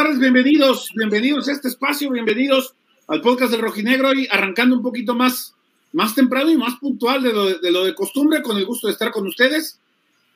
[0.00, 0.20] Saludarles.
[0.20, 2.74] Bienvenidos, bienvenidos a este espacio, bienvenidos
[3.06, 5.54] al podcast del Rojinegro y arrancando un poquito más,
[5.92, 8.94] más temprano y más puntual de lo de, lo de costumbre, con el gusto de
[8.94, 9.78] estar con ustedes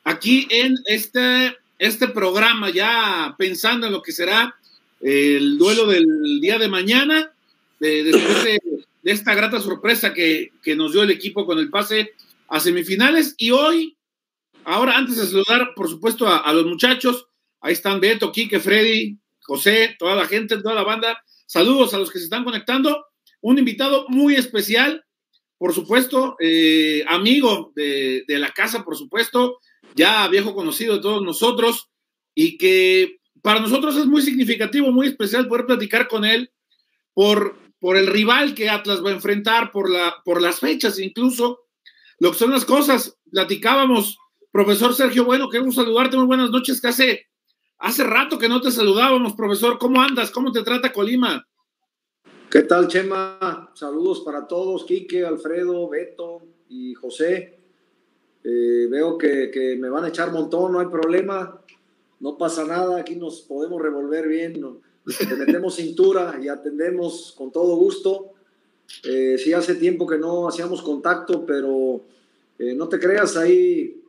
[0.03, 4.55] aquí en este, este programa, ya pensando en lo que será
[5.01, 6.05] el duelo del
[6.41, 7.31] día de mañana,
[7.79, 8.59] después de,
[9.03, 12.11] esta grata sorpresa que, que nos dio el equipo con el pase
[12.49, 13.33] a semifinales.
[13.39, 13.97] Y hoy,
[14.63, 17.25] ahora antes de saludar, por supuesto, a, a los muchachos,
[17.65, 21.21] Ahí están Beto, Quique, Freddy, José, toda la gente, toda la banda.
[21.45, 23.05] Saludos a los que se están conectando.
[23.41, 25.05] Un invitado muy especial,
[25.57, 29.59] por supuesto, eh, amigo de, la casa, por supuesto,
[29.95, 31.89] ya viejo conocido de todos nosotros
[32.33, 36.51] y que para nosotros es muy significativo, muy especial poder platicar con él
[37.13, 41.59] por, por el rival que Atlas va a enfrentar, por, la, por las fechas incluso,
[42.19, 43.17] lo que son las cosas.
[43.31, 44.17] Platicábamos,
[44.51, 47.27] profesor Sergio Bueno, queremos saludarte, muy buenas noches, ¿qué hace?
[47.79, 49.77] Hace rato que no te saludábamos, profesor.
[49.77, 50.31] ¿Cómo andas?
[50.31, 51.45] ¿Cómo te trata Colima?
[52.49, 53.71] ¿Qué tal, Chema?
[53.73, 57.59] Saludos para todos, Quique, Alfredo, Beto y José.
[58.43, 61.61] Eh, veo que, me van a echar montón, no hay problema,
[62.19, 64.79] no pasa nada, aquí nos podemos revolver bien, ¿no?
[65.37, 68.33] metemos cintura y atendemos con todo gusto.
[69.03, 72.01] Eh, sí, hace tiempo que no hacíamos contacto, pero
[72.57, 74.01] eh, no te creas, ahí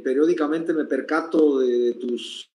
[0.00, 2.50] eh, periódicamente me percato de, tus,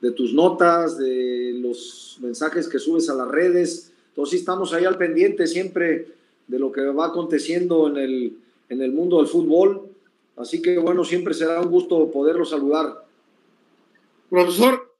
[0.00, 3.92] de tus notas, de los mensajes que subes a las redes.
[4.08, 6.08] Entonces estamos ahí al pendiente siempre
[6.46, 8.36] de lo que va aconteciendo en el,
[8.68, 9.88] en el mundo del fútbol.
[10.36, 13.04] Así que bueno, siempre será un gusto poderlo saludar.
[14.28, 14.94] Profesor,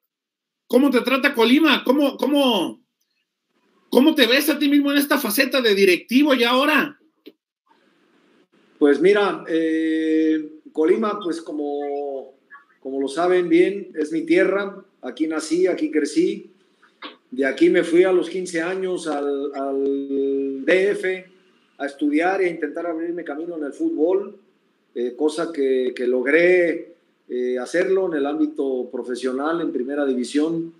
[0.67, 1.83] ¿cómo te trata Colima?
[1.85, 2.81] ¿Cómo, cómo,
[3.91, 6.99] cómo te ves a ti mismo en esta faceta de directivo y ahora?
[8.79, 12.35] Pues mira, eh, Colima, pues como,
[12.81, 14.85] como lo saben bien, es mi tierra.
[15.03, 16.51] Aquí nací, aquí crecí.
[17.31, 21.05] De aquí me fui a los 15 años al, DF
[21.79, 24.35] a estudiar e intentar abrirme camino en el fútbol,
[24.97, 26.95] eh, cosa que, logré
[27.29, 30.73] eh, hacerlo en el ámbito profesional, en primera división.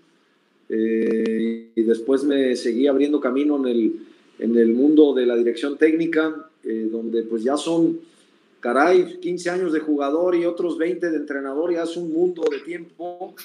[0.67, 3.99] Eh, y después me seguí abriendo camino en el,
[4.39, 6.49] en el mundo de la dirección técnica,
[6.91, 7.99] donde pues ya son
[8.65, 12.61] caray, 15 años de jugador y otros 20 de entrenador, ya es un mundo de
[12.61, 13.35] tiempo.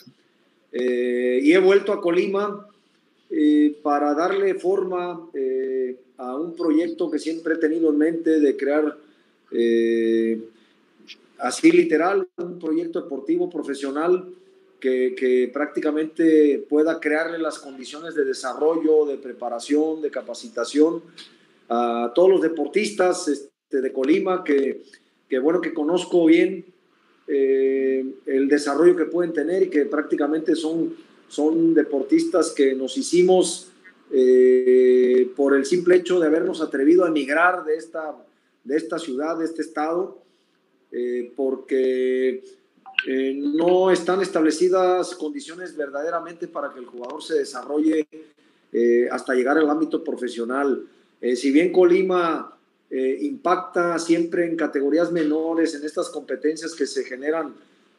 [0.72, 2.66] Eh, y he vuelto a Colima
[3.28, 8.56] eh, para darle forma eh, a un proyecto que siempre he tenido en mente de
[8.56, 8.97] crear,
[11.37, 14.26] así literal, un proyecto deportivo profesional
[14.81, 21.02] que, que, prácticamente pueda crearle las condiciones de desarrollo, de preparación, de capacitación
[21.69, 24.82] a todos los deportistas este, de Colima que
[25.30, 26.66] que bueno que conozco bien
[27.28, 30.96] eh, el desarrollo que pueden tener y que prácticamente son,
[31.28, 33.70] son deportistas que nos hicimos
[34.10, 38.16] eh, por el simple hecho de habernos atrevido a emigrar de esta,
[38.64, 40.20] de esta ciudad, de este estado,
[40.90, 42.42] eh, porque
[43.36, 48.06] no están establecidas condiciones verdaderamente para que el jugador se desarrolle
[49.10, 50.86] hasta llegar al ámbito profesional.
[51.34, 52.59] si bien Colima
[52.90, 57.54] eh, impacta siempre en categorías menores, en estas competencias que se generan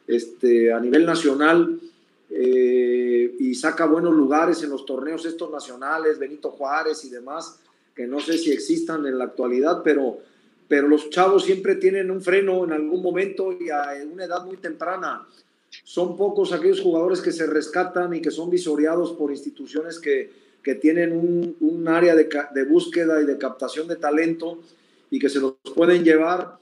[0.06, 1.80] este, a nivel nacional
[2.28, 7.58] eh, y saca buenos lugares en los torneos estos nacionales, Benito Juárez y demás,
[7.94, 10.18] que no sé si existan en la actualidad, pero,
[10.68, 14.58] pero los chavos siempre tienen un freno en algún momento y a una edad muy
[14.58, 15.26] temprana.
[15.84, 20.30] Son pocos aquellos jugadores que se rescatan y que son visoreados por instituciones que,
[20.62, 24.58] que tienen un, un área de, de, búsqueda y de captación de talento
[25.12, 26.56] y que se los pueden llevar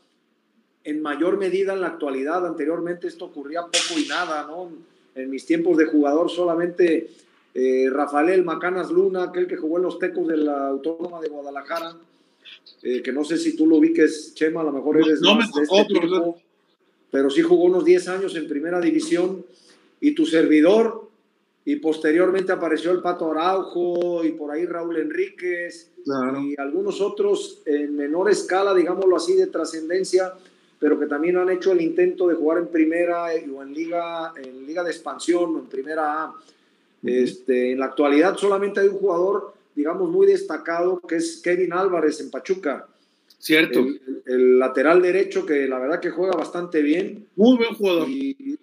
[0.82, 2.44] en mayor medida en la actualidad.
[2.44, 4.72] Anteriormente esto ocurría poco y nada, ¿no?
[5.14, 7.10] En mis tiempos de jugador solamente
[7.54, 11.96] eh, Rafael Macanas Luna, aquel que jugó en los Tecos de la Autónoma de Guadalajara,
[12.82, 15.52] eh, que no sé si tú lo ubiques, Chema, a lo mejor eres no, más
[15.52, 16.34] de este
[17.12, 19.44] pero sí jugó unos 10 años en primera división
[20.00, 21.08] y tu servidor
[21.64, 27.96] y posteriormente apareció el Pato Araujo y por ahí Raúl Enríquez y algunos otros en
[27.96, 30.32] menor escala, digámoslo así, de trascendencia,
[30.78, 34.66] pero que también han hecho el intento de jugar en primera o en liga, en
[34.66, 36.34] liga de expansión o en primera A.
[37.02, 42.20] Este, en la actualidad solamente hay un jugador, digamos, muy destacado, que es Kevin Álvarez
[42.20, 42.86] en Pachuca.
[43.38, 43.86] Cierto.
[44.26, 47.26] El, lateral derecho, que la verdad que juega bastante bien.
[47.36, 48.08] Muy buen jugador.
[48.08, 48.58] Y,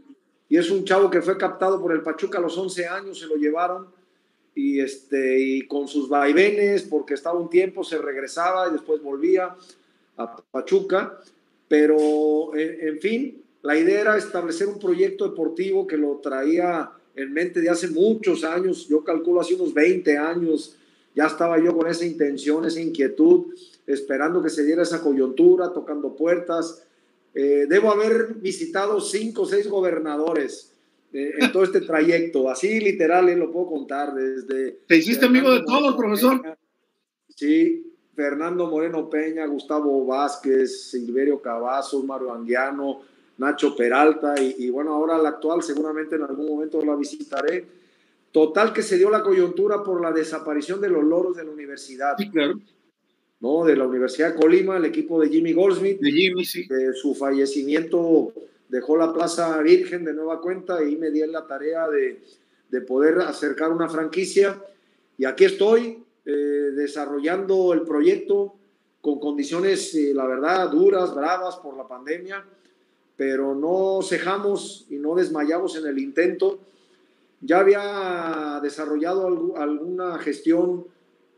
[0.49, 3.27] y es un chavo que fue captado por el Pachuca a los 11 años, se
[3.27, 3.87] lo llevaron
[4.55, 9.55] y, este, y con sus vaivenes, porque estaba un tiempo, se regresaba y después volvía
[10.15, 11.19] a Pachuca,
[11.67, 17.61] pero en, fin, la idea era establecer un proyecto deportivo que lo traía en mente
[17.61, 20.77] de hace muchos años, yo calculo hace unos 20 años,
[21.13, 23.53] ya estaba yo con esa intención, esa inquietud,
[23.85, 26.86] esperando que se diera esa coyuntura, tocando puertas.
[27.39, 30.73] Eh, debo haber visitado cinco o seis gobernadores
[31.13, 34.79] eh, en todo este trayecto, así literal, eh, lo puedo contar desde...
[34.87, 36.57] ¿Te hiciste amigo de todos, profesor?
[37.29, 43.01] Sí, Fernando Moreno Peña, Gustavo Vázquez, Silverio Cavazos, Mario Anguiano,
[43.37, 47.67] Nacho Peralta y, bueno, ahora la actual seguramente en algún momento la visitaré.
[48.31, 52.15] Total que se dio la coyuntura por la desaparición de los loros de la universidad.
[52.17, 52.59] Sí, claro.
[53.39, 53.65] ¿No?
[53.65, 55.99] De la Universidad de Colima, el equipo de Jimmy Goldsmith.
[55.99, 56.67] De Jimmy, sí.
[56.67, 58.33] De su fallecimiento
[58.69, 62.21] dejó la Plaza Virgen de nueva cuenta y me di la tarea de,
[62.69, 64.61] de poder acercar una franquicia.
[65.17, 68.55] Y aquí estoy eh, desarrollando el proyecto
[69.01, 72.45] con condiciones, eh, la verdad, duras, bravas por la pandemia
[73.17, 76.59] pero no cejamos y no desmayamos en el intento.
[77.41, 80.85] Ya había desarrollado alguna gestión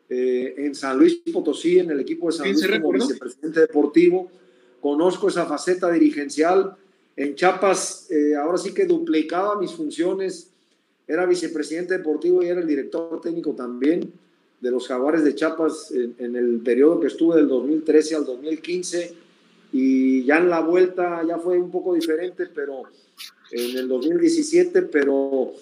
[0.09, 4.31] eh, en San Luis Potosí, en el equipo de San Luis como vicepresidente deportivo.
[4.81, 6.75] Conozco esa faceta dirigencial.
[7.15, 10.51] En Chiapas, eh, ahora sí que duplicaba mis funciones.
[11.07, 14.11] Era vicepresidente deportivo y era el director técnico también
[14.61, 19.15] de los Jaguares de Chiapas en, en el periodo que estuve del 2013 al 2015
[19.71, 22.83] y ya en la vuelta ya fue un poco diferente, pero
[23.51, 25.53] en el 2017, pero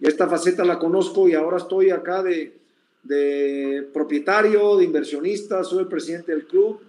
[0.00, 2.59] esta faceta la conozco y ahora estoy acá de,
[3.02, 6.80] de propietario, de inversionista, soy el presidente del club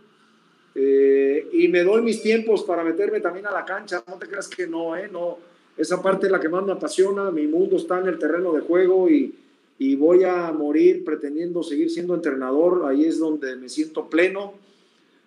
[0.76, 4.48] eh, y me doy mis tiempos para meterme también a la cancha, no te creas
[4.48, 5.10] que no, ¿eh?
[5.12, 5.38] No,
[5.78, 8.62] esa parte es la que más me apasiona, mi mundo está en el terreno de
[8.62, 9.36] juego y,
[9.80, 14.54] y voy a morir pretendiendo seguir siendo entrenador, ahí es donde me siento pleno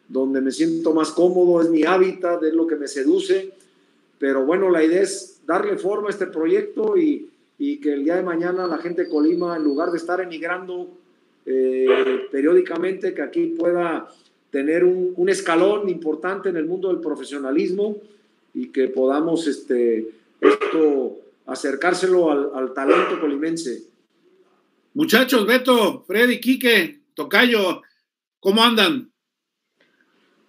[0.09, 3.53] donde me siento más cómodo, es mi hábitat, es lo que me seduce.
[4.19, 8.17] Pero bueno, la idea es darle forma a este proyecto y, y que el día
[8.17, 10.91] de mañana la gente de Colima, en lugar de estar emigrando
[11.47, 14.09] eh, periódicamente, que aquí pueda
[14.51, 17.97] tener un, escalón importante en el mundo del profesionalismo
[18.53, 20.11] y que podamos este,
[20.41, 23.85] esto acercárselo al, al talento colimense.
[24.95, 27.83] Muchachos, Beto, Freddy, Quique, Tocayo,
[28.39, 29.11] ¿cómo andan?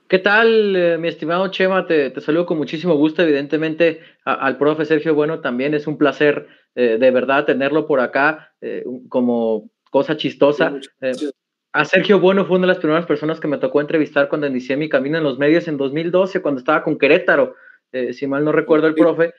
[0.07, 1.87] ¿Qué tal, eh, mi estimado Chema?
[1.87, 3.23] Te, te, saludo con muchísimo gusto.
[3.23, 8.53] Evidentemente, al profe Sergio Bueno también es un placer eh, de verdad tenerlo por acá
[8.61, 10.75] eh, como cosa chistosa.
[11.73, 14.77] a Sergio Bueno fue una de las primeras personas que me tocó entrevistar cuando inicié
[14.77, 17.55] mi camino en los medios en 2012, cuando estaba con Querétaro,
[18.11, 19.33] si mal no recuerdo el profe.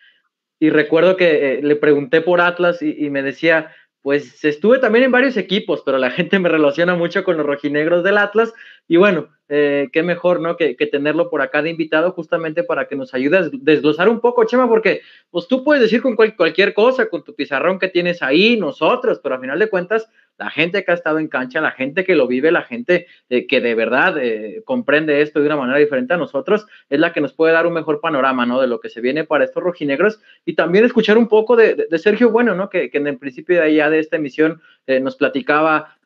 [0.59, 3.71] Y recuerdo que le pregunté por Atlas y, y me decía,
[4.07, 8.05] pues estuve también en varios equipos, pero la gente me relaciona mucho con los rojinegros
[8.05, 8.55] del Atlas.
[8.87, 10.57] Y bueno, eh, qué mejor, ¿no?
[10.57, 14.45] Que, tenerlo por acá de invitado justamente para que nos ayude a desglosar un poco,
[14.45, 15.01] Chema, porque
[15.31, 19.35] pues tú puedes decir con cualquier cosa, con tu pizarrón que tienes ahí, nosotros, pero
[19.35, 22.27] a final de cuentas, la gente que ha estado en cancha, la gente que lo
[22.27, 26.17] vive, la gente eh, que de verdad eh, comprende esto de una manera diferente a
[26.17, 28.61] nosotros, es la que nos puede dar un mejor panorama, ¿no?
[28.61, 32.31] De lo que se viene para estos rojinegros y también escuchar un poco de, Sergio
[32.31, 32.69] Bueno, ¿no?
[32.69, 35.97] Que, en el principio de allá de esta emisión eh, nos platicaba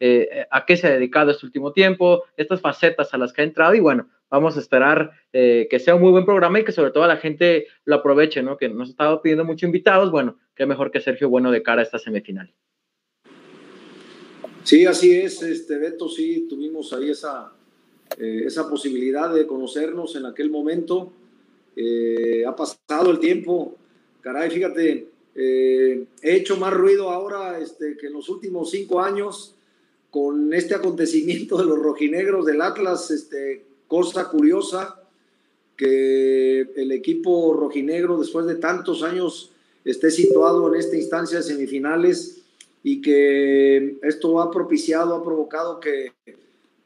[0.50, 3.75] a qué se ha dedicado este último tiempo, estas facetas a las que ha entrado
[3.75, 7.06] y bueno, vamos a esperar que sea un muy buen programa y que sobre todo
[7.06, 8.56] la gente lo aproveche, ¿no?
[8.56, 11.80] Que nos ha estado pidiendo muchos invitados, bueno, qué mejor que Sergio Bueno de cara
[11.80, 12.52] a esta semifinal.
[14.70, 17.52] Sí, así es, este Beto, sí, tuvimos ahí esa,
[18.16, 21.10] eh, esa posibilidad de conocernos en aquel momento.
[21.74, 23.76] Eh, ha pasado el tiempo,
[24.20, 29.56] caray, fíjate, eh, he hecho más ruido ahora este, que en los últimos cinco años
[30.08, 35.02] con este acontecimiento de los rojinegros del Atlas, este, cosa curiosa
[35.76, 39.50] que el equipo rojinegro después de tantos años
[39.84, 42.39] esté situado en esta instancia de semifinales
[42.82, 46.12] y que esto ha propiciado, ha provocado que,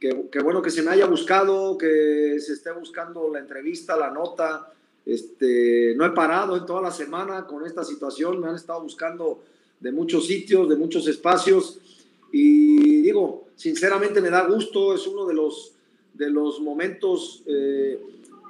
[0.00, 4.10] que, que, bueno, que se me haya buscado, que se esté buscando la entrevista, la
[4.10, 4.72] nota.
[5.06, 9.42] Este, no he parado en toda la semana con esta situación, me han estado buscando
[9.80, 11.78] de muchos sitios, de muchos espacios
[12.32, 15.72] y digo, sinceramente me da gusto, es uno de los,
[16.14, 18.00] de los momentos eh,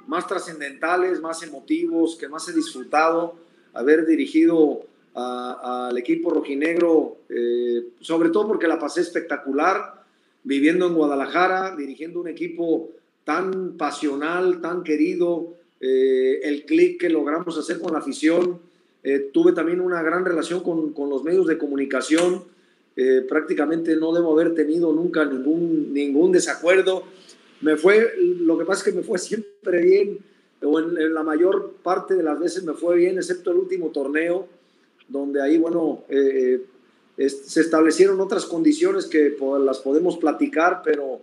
[0.07, 3.35] más trascendentales, más emotivos, que más he disfrutado,
[3.73, 10.03] haber dirigido al equipo rojinegro, eh, sobre todo porque la pasé espectacular,
[10.43, 12.89] viviendo en Guadalajara, dirigiendo un equipo
[13.23, 18.59] tan pasional, tan querido, eh, el clic que logramos hacer con la afición.
[19.03, 22.43] Eh, tuve también una gran relación con, con los medios de comunicación.
[22.95, 27.03] Eh, prácticamente no debo haber tenido nunca ningún, ningún desacuerdo.
[27.61, 30.19] Me fue, lo que pasa es que me fue siempre bien,
[30.61, 33.89] o en, en la mayor parte de las veces me fue bien, excepto el último
[33.89, 34.47] torneo,
[35.07, 36.65] donde ahí, bueno, eh,
[37.17, 41.21] se establecieron otras condiciones que las podemos platicar, pero,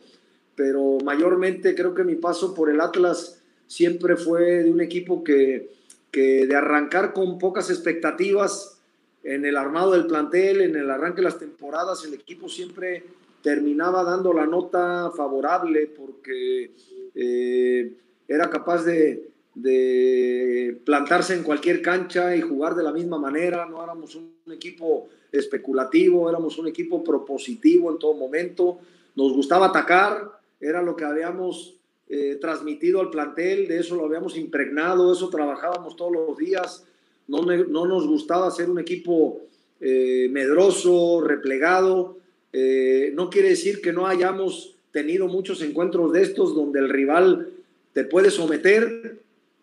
[0.54, 5.70] pero mayormente creo que mi paso por el Atlas siempre fue de un equipo que,
[6.10, 8.78] que de arrancar con pocas expectativas
[9.24, 13.04] en el armado del plantel, en el arranque de las temporadas, el equipo siempre
[13.42, 16.70] terminaba dando la nota favorable porque
[17.14, 17.92] eh,
[18.28, 23.66] era capaz de, de, plantarse en cualquier cancha y jugar de la misma manera.
[23.66, 28.78] No éramos un equipo especulativo, éramos un equipo propositivo en todo momento.
[29.14, 31.76] Nos gustaba atacar, era lo que habíamos
[32.08, 36.84] eh, transmitido al plantel, de eso lo habíamos impregnado, eso trabajábamos todos los días.
[37.28, 39.40] No, no nos gustaba ser un equipo
[39.80, 42.18] eh, medroso, replegado.
[42.52, 47.48] Eh, no quiere decir que no hayamos tenido muchos encuentros de estos donde el rival
[47.92, 49.18] te puede someter,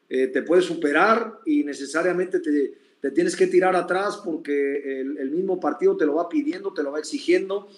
[0.10, 5.96] te puede superar y necesariamente te, te tienes que tirar atrás porque el, mismo partido
[5.96, 7.70] te lo va pidiendo, te lo va exigiendo,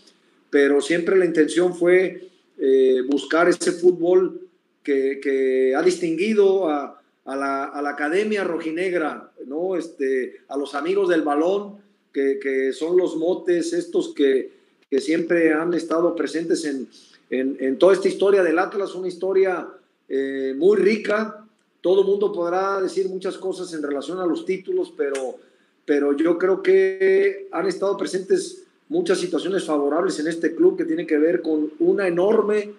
[0.49, 4.47] pero siempre la intención fue eh, buscar ese fútbol
[4.83, 9.75] que, ha distinguido a, la, academia rojinegra, ¿no?
[9.75, 11.77] este, a los amigos del balón,
[12.11, 14.59] que, son los motes estos que,
[14.99, 19.67] siempre han estado presentes en, toda esta historia del Atlas, una historia
[20.09, 21.40] eh, muy rica,
[21.81, 25.37] todo mundo podrá decir muchas cosas en relación a los títulos, pero,
[25.85, 31.07] pero yo creo que han estado presentes muchas situaciones favorables en este club que tiene
[31.07, 32.71] que ver con una enorme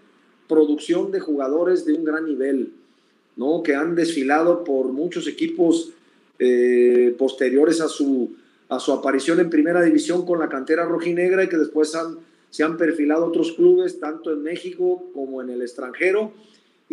[0.49, 2.73] producción de jugadores de un gran nivel,
[3.37, 3.63] ¿no?
[3.63, 5.91] que han desfilado por muchos equipos
[6.39, 8.35] eh, posteriores a su,
[8.69, 12.19] a su aparición en primera división con la cantera rojinegra y que después han,
[12.51, 16.33] se han perfilado otros clubes, tanto en México como en el extranjero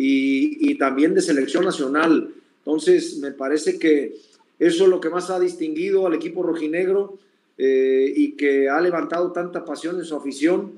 [0.02, 2.30] y, también de selección nacional.
[2.64, 4.16] Entonces, me parece que
[4.58, 7.18] eso es lo que más ha distinguido al equipo rojinegro
[7.58, 10.72] eh, y que ha levantado tanta pasión en su afición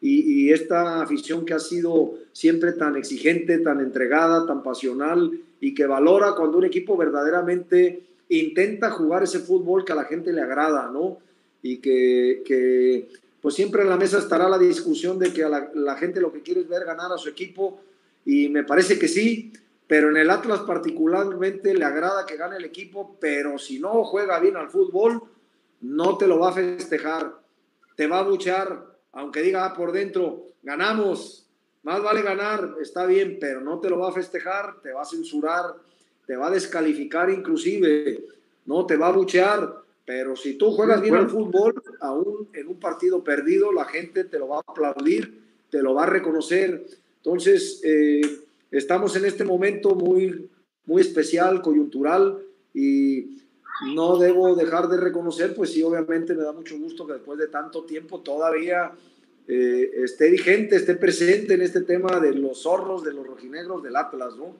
[0.00, 5.86] y, esta afición que ha sido siempre tan exigente, tan entregada, tan pasional y que
[5.86, 10.90] valora cuando un equipo verdaderamente intenta jugar ese fútbol que a la gente le agrada,
[10.92, 11.18] ¿no?
[11.62, 13.08] Y que,
[13.40, 16.42] pues siempre en la mesa estará la discusión de que a la gente lo que
[16.42, 17.80] quiere es ver ganar a su equipo
[18.24, 19.52] y me parece que sí,
[19.86, 24.38] pero en el Atlas particularmente le agrada que gane el equipo, pero si no juega
[24.40, 25.22] bien al fútbol,
[25.82, 27.34] no te lo va a festejar,
[27.96, 31.46] te va a buchar, aunque diga ah, por dentro, ganamos,
[31.82, 35.06] más vale ganar, está bien, pero no te lo va a festejar, te va a
[35.06, 35.74] censurar,
[36.26, 38.24] te va a descalificar inclusive,
[38.64, 42.80] no te va a buchear, pero si tú juegas bien al fútbol, aún en un
[42.80, 46.86] partido perdido, la gente te lo va a aplaudir, te lo va a reconocer
[47.24, 48.20] entonces, eh,
[48.70, 50.46] estamos en este momento muy,
[50.84, 52.38] muy especial, coyuntural,
[52.74, 53.38] y
[53.94, 57.48] no debo dejar de reconocer, pues sí, obviamente me da mucho gusto que después de
[57.48, 58.92] tanto tiempo todavía
[59.48, 63.96] eh, esté vigente, esté presente en este tema de los zorros, de los rojinegros, del
[63.96, 64.54] Atlas, ¿no?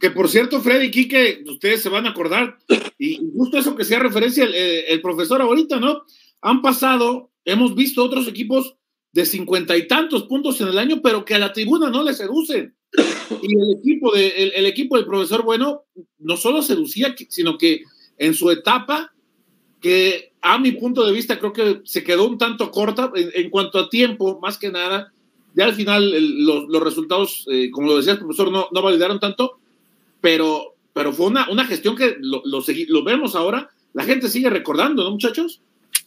[0.00, 2.58] Que por cierto, Freddy Quique, ustedes se van a acordar,
[2.98, 6.02] y justo eso que sea referencia el, el profesor ahorita, ¿no?
[6.40, 8.74] Han pasado, hemos visto otros equipos
[9.12, 12.14] de cincuenta y tantos puntos en el año, pero que a la tribuna no le
[12.14, 12.74] seducen.
[13.42, 15.84] Y el equipo, de, el, equipo del profesor Bueno
[16.18, 17.82] no solo seducía, sino que
[18.18, 19.12] en su etapa,
[19.80, 23.78] que a mi punto de vista creo que se quedó un tanto corta en, cuanto
[23.78, 25.12] a tiempo, más que nada.
[25.54, 29.20] Ya al final los, los, resultados, eh, como lo decía el profesor, no, no validaron
[29.20, 29.58] tanto,
[30.20, 34.48] pero, pero fue una, una gestión que lo, lo, lo vemos ahora, la gente sigue
[34.48, 35.60] recordando, ¿no, muchachos?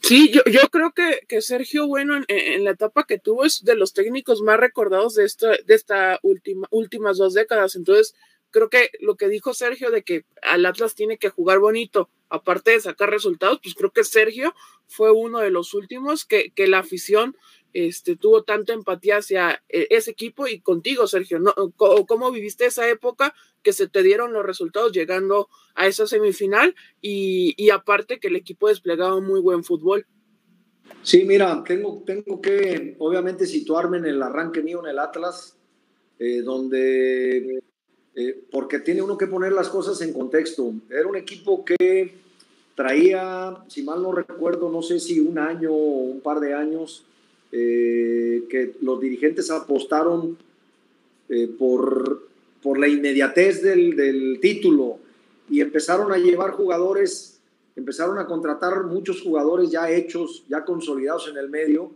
[0.06, 3.74] Sí, yo, yo creo que, que Sergio Bueno en, la etapa que tuvo es de
[3.76, 7.76] los técnicos más recordados de esta, de esta última, últimas dos décadas.
[7.76, 8.14] Entonces,
[8.52, 12.70] creo que lo que dijo Sergio de que al Atlas tiene que jugar bonito, aparte
[12.70, 14.54] de sacar resultados, pues creo que Sergio
[14.86, 17.36] fue uno de los últimos que, que la afición
[17.76, 21.40] este, tuvo tanta empatía hacia eh, ese equipo y contigo, Sergio.
[21.40, 21.54] ¿no?
[21.76, 27.70] ¿Cómo viviste esa época que se te dieron los resultados llegando a esa semifinal y,
[27.72, 30.08] aparte que el equipo desplegaba muy buen fútbol?
[31.04, 35.58] Sí, mira, tengo, tengo que obviamente situarme en el arranque mío en el Atlas,
[36.18, 37.62] eh, donde,
[38.16, 40.74] eh, porque tiene uno que poner las cosas en contexto.
[40.90, 42.16] Era un equipo que
[42.74, 47.06] traía, si mal no recuerdo, no sé si un año o un par de años,
[47.52, 50.38] eh, que los dirigentes apostaron
[51.30, 52.28] eh, por,
[52.62, 55.00] por la inmediatez del, del, título
[55.50, 57.40] y empezaron a llevar jugadores,
[57.76, 61.92] empezaron a contratar muchos jugadores ya hechos, ya consolidados en el medio,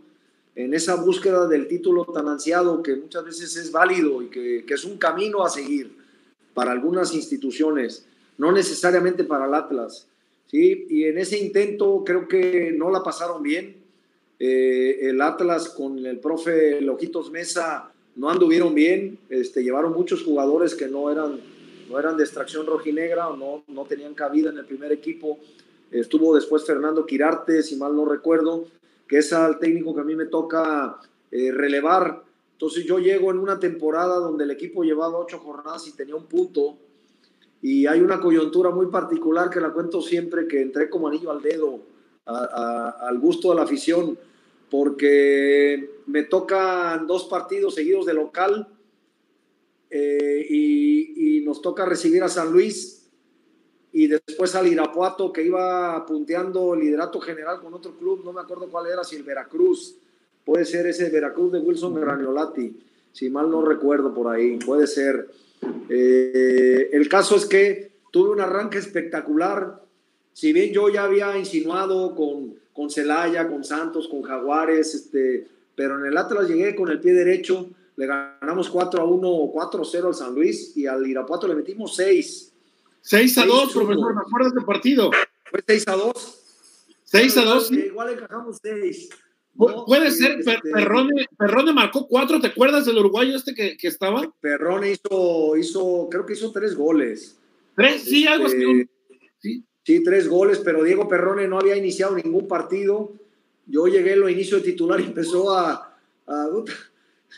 [0.54, 4.74] en esa búsqueda del título tan ansiado que muchas veces es válido y que, que
[4.74, 5.92] es un camino a seguir
[6.54, 8.04] para algunas instituciones,
[8.36, 10.06] no necesariamente para el Atlas.
[10.50, 10.86] ¿sí?
[10.90, 13.76] Y en ese intento creo que no la pasaron bien.
[14.42, 20.74] Eh, el Atlas con el profe Lojitos Mesa no anduvieron bien, este, llevaron muchos jugadores
[20.74, 21.38] que no eran,
[21.90, 25.38] no eran de extracción rojinegra o no, no tenían cabida en el primer equipo.
[25.90, 28.64] Estuvo después Fernando Quirarte, si mal no recuerdo,
[29.06, 30.98] que es el técnico que a mí me toca
[31.30, 32.22] eh, relevar.
[32.52, 36.24] Entonces yo llego en una temporada donde el equipo llevaba ocho jornadas y tenía un
[36.24, 36.78] punto.
[37.60, 41.42] Y hay una coyuntura muy particular que la cuento siempre, que entré como anillo al
[41.42, 41.80] dedo,
[42.24, 44.16] al gusto de la afición,
[44.70, 48.68] porque me tocan dos partidos seguidos de local
[49.90, 53.00] eh, y, y nos toca recibir a San Luis
[53.92, 58.68] y después al Irapuato que iba punteando liderato general con otro club, no me acuerdo
[58.68, 59.96] cuál era, si el Veracruz,
[60.44, 62.76] puede ser ese Veracruz de Wilson Graniolati,
[63.12, 65.28] si mal no recuerdo por ahí, puede ser.
[65.88, 69.82] Eh, el caso es que tuve un arranque espectacular,
[70.32, 75.98] si bien yo ya había insinuado con, con Celaya, con Santos, con Jaguares, este, pero
[75.98, 79.82] en el Atlas llegué con el pie derecho, le ganamos 4 a 1 o 4
[79.82, 82.50] a 0 al San Luis y al Irapuato le metimos 6
[83.02, 85.10] 6 a 2, profesor, ¿me acuerdas del partido?
[85.46, 86.42] Fue 6 a 2.
[87.04, 87.72] 6 a 2.
[87.72, 89.08] Igual encajamos 6.
[89.86, 90.58] Puede ser, este...
[90.72, 94.32] Perrone, Perrone, marcó 4, ¿te acuerdas del uruguayo este que, que, estaba?
[94.40, 97.36] Perrone hizo, hizo, creo que hizo 3 goles.
[97.74, 98.04] ¿Tres?
[98.04, 98.88] Sí, algo así.
[99.84, 100.02] Sí.
[100.02, 103.12] 3 goles, pero Diego Perrone no había iniciado ningún partido.
[103.66, 105.96] Yo llegué, lo inicio de titular y empezó a,
[106.26, 106.48] a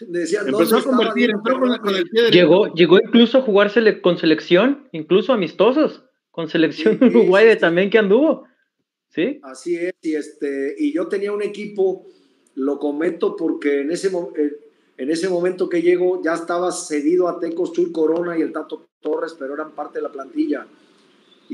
[0.00, 4.16] Decía, Empezó a convertir, entró con, con, el pie llegó, llegó incluso a jugársele con
[4.16, 8.46] selección, incluso amistosos, con selección sí, Uruguay sí, también que anduvo.
[9.08, 9.38] ¿Sí?
[9.42, 12.06] Así es, y, este, y yo tenía un equipo,
[12.54, 14.10] lo comento porque en ese,
[14.96, 18.88] en ese momento que llego ya estaba cedido a Tecos Chuy Corona y el Tato
[19.00, 20.66] Torres, pero eran parte de la plantilla.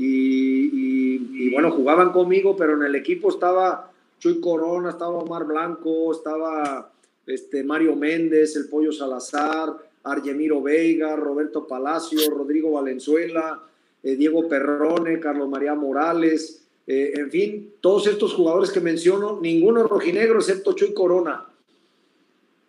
[0.01, 6.89] Y, bueno, jugaban conmigo, pero en el equipo estaba Chuy Corona, estaba Omar Blanco, estaba
[7.25, 13.61] este, Mario Méndez, el Pollo Salazar, Argemiro Veiga, Roberto Palacio, Rodrigo Valenzuela,
[14.01, 19.83] eh, Diego Perrone, Carlos María Morales, eh, en fin, todos estos jugadores que menciono, ninguno
[19.83, 21.45] rojinegro excepto Chuy Corona.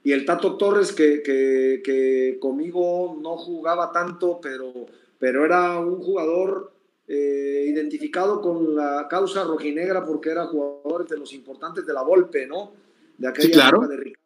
[0.03, 4.73] Y el Tato Torres, que, que, que conmigo no jugaba tanto, pero,
[5.19, 6.73] pero era un jugador
[7.13, 12.47] eh, identificado con la causa rojinegra porque era jugador de los importantes de la Volpe,
[12.47, 12.71] ¿no?
[13.19, 13.89] De aquella sí, claro.
[13.89, 14.21] de Ricardo.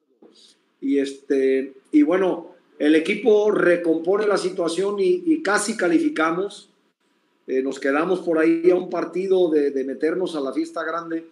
[0.83, 6.69] Y, este, y bueno, el equipo recompone la situación y, y casi calificamos.
[7.47, 11.25] Eh, nos quedamos por ahí a un partido de, de, meternos a la fiesta grande,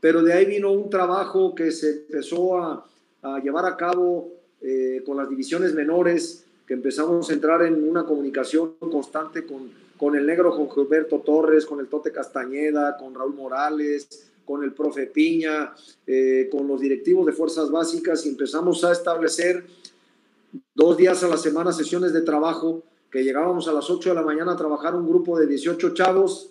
[0.00, 2.86] pero de ahí vino un trabajo que se empezó a,
[3.20, 4.30] a llevar a cabo
[4.62, 9.70] eh, con las divisiones menores, que empezamos a entrar en una comunicación constante con,
[10.04, 14.74] con el negro, con Gilberto Torres, con el Tote Castañeda, con Raúl Morales, con el
[14.74, 15.72] profe Piña,
[16.06, 19.64] eh, con los directivos de fuerzas básicas y empezamos a establecer
[20.74, 24.20] dos días a la semana sesiones de trabajo, que llegábamos a las 8 de la
[24.20, 26.50] mañana a trabajar un grupo de 18 chavos,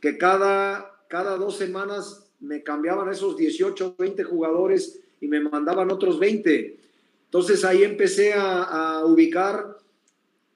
[0.00, 6.18] que cada, cada dos semanas me cambiaban esos 18, 20 jugadores y me mandaban otros
[6.18, 6.80] 20.
[7.26, 9.71] Entonces ahí empecé a, a ubicar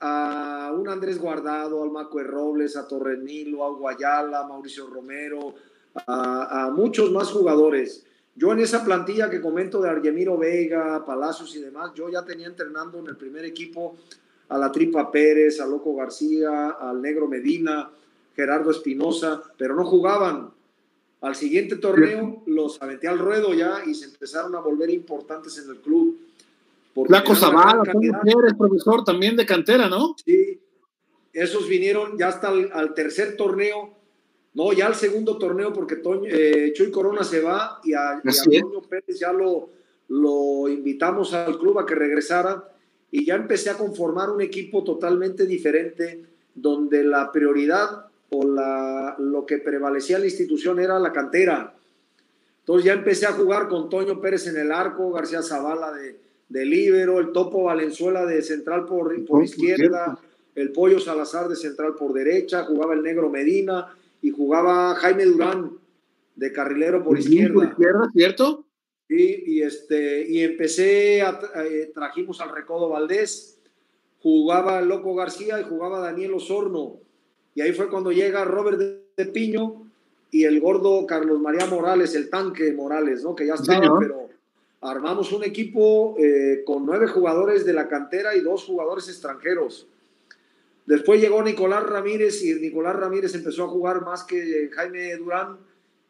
[0.00, 5.54] a un Andrés Guardado, al Macue Robles, a Torrenilo, a Guayala, a Mauricio Romero,
[6.06, 8.04] a, a, muchos más jugadores.
[8.34, 12.46] Yo en esa plantilla que comento de Argemiro Vega, Palacios y demás, yo ya tenía
[12.46, 13.96] entrenando en el primer equipo
[14.48, 17.90] a la Tripa Pérez, a Loco García, al Negro Medina,
[18.34, 20.50] Gerardo Espinosa, pero no jugaban.
[21.22, 25.70] Al siguiente torneo los aventé al ruedo ya y se empezaron a volver importantes en
[25.70, 26.18] el club.
[27.04, 30.14] Flaco Zavala, Pérez, profesor también de cantera, ¿no?
[30.24, 30.60] Sí,
[31.32, 33.96] esos vinieron ya hasta el, al tercer torneo
[34.56, 38.28] no, ya al segundo torneo, porque Toño, eh, Chuy Corona se va y a, y
[38.30, 39.68] a Toño Pérez ya lo,
[40.08, 42.66] lo invitamos al club a que regresara
[43.10, 49.44] y ya empecé a conformar un equipo totalmente diferente, donde la prioridad o la, lo
[49.44, 51.74] que prevalecía en la institución era la cantera.
[52.60, 56.64] Entonces ya empecé a jugar con Toño Pérez en el arco, García Zavala de, de
[56.64, 60.18] líbero, el Topo Valenzuela de central por, por izquierda,
[60.54, 65.72] el Pollo Salazar de central por derecha, jugaba el Negro Medina, y jugaba Jaime Durán
[66.34, 67.54] de carrilero por izquierda.
[67.54, 68.64] Por izquierda, ¿cierto?
[69.08, 73.60] Y, y, este, y empecé, a, eh, trajimos al Recodo Valdés,
[74.20, 76.98] jugaba el Loco García y jugaba Daniel Osorno.
[77.54, 79.90] Y ahí fue cuando llega Robert de, Piño
[80.30, 83.34] y el gordo Carlos María Morales, el tanque Morales, ¿no?
[83.34, 84.25] Que ya estaba, pero
[84.86, 89.86] armamos un equipo eh, con nueve jugadores de la cantera y dos jugadores extranjeros.
[90.86, 95.58] Después llegó Nicolás Ramírez y Nicolás Ramírez empezó a jugar más que Jaime Durán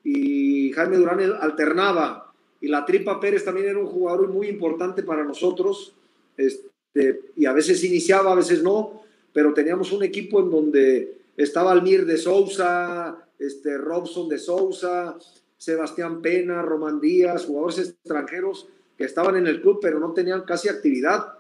[0.05, 2.33] y Jaime Durán alternaba.
[2.61, 5.95] Y la Tripa Pérez también era un jugador muy importante para nosotros.
[6.37, 11.73] Este, y a veces iniciaba, a veces no, pero teníamos un equipo en donde estaba
[11.73, 15.17] Almir de Sousa, este, Robson de Sousa,
[15.57, 20.69] Sebastián Pena, Román Díaz, jugadores extranjeros que estaban en el club, pero no tenían casi
[20.69, 21.35] actividad.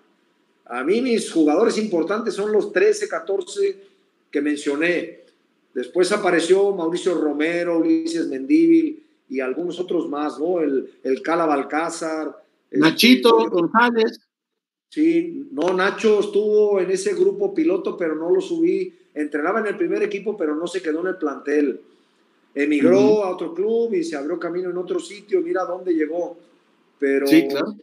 [0.66, 3.82] A mí mis jugadores importantes son los 13, 14
[4.30, 5.20] que mencioné.
[5.74, 10.60] Después apareció Mauricio Romero, Ulises Mendíbil y algunos otros más, ¿no?
[10.60, 12.44] El, el Cala Balcázar.
[12.72, 14.20] Nachito González.
[14.88, 18.94] Sí, no, Nacho estuvo en ese grupo piloto, pero no lo subí.
[19.14, 21.80] Entrenaba en el primer equipo, pero no se quedó en el plantel.
[22.56, 25.42] Emigró a otro club y se abrió camino en otro sitio.
[25.42, 26.38] Mira dónde llegó.
[26.98, 27.76] Pero, sí, claro.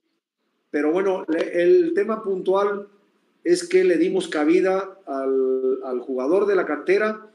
[0.72, 2.88] Pero bueno, el tema puntual
[3.44, 7.28] es que le dimos cabida al, al jugador de la cantera,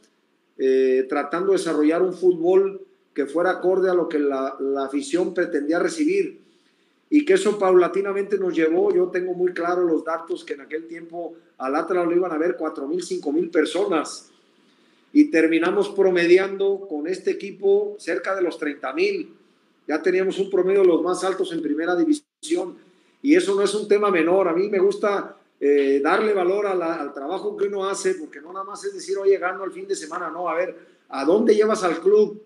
[0.58, 2.80] eh, tratando de desarrollar un fútbol
[3.14, 6.40] que fuera acorde a lo que la, la afición pretendía recibir
[7.10, 10.86] y que eso paulatinamente nos llevó, yo tengo muy claro los datos que en aquel
[10.86, 14.30] tiempo al Atlas lo iban a ver 4.000, 5.000 personas
[15.12, 19.28] y terminamos promediando con este equipo cerca de los 30.000.
[19.86, 22.76] Ya teníamos un promedio de los más altos en primera división
[23.22, 24.48] y eso no es un tema menor.
[24.48, 28.64] A mí me gusta eh, darle valor al trabajo que uno hace porque no nada
[28.64, 30.76] más es decir, oye, gano el fin de semana, no, a ver,
[31.08, 32.42] ¿a dónde llevas al club?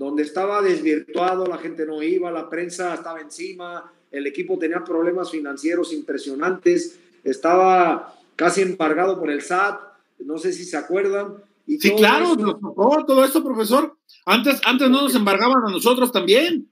[0.00, 5.30] donde estaba desvirtuado, la gente no iba, la prensa estaba encima, el equipo tenía problemas
[5.30, 9.78] financieros impresionantes, estaba casi embargado por el SAT,
[10.20, 11.44] no sé si se acuerdan.
[11.70, 13.96] Y sí, claro, nos tocó todo eso, profesor.
[14.26, 16.68] Antes, antes no nos embargaban a nosotros también.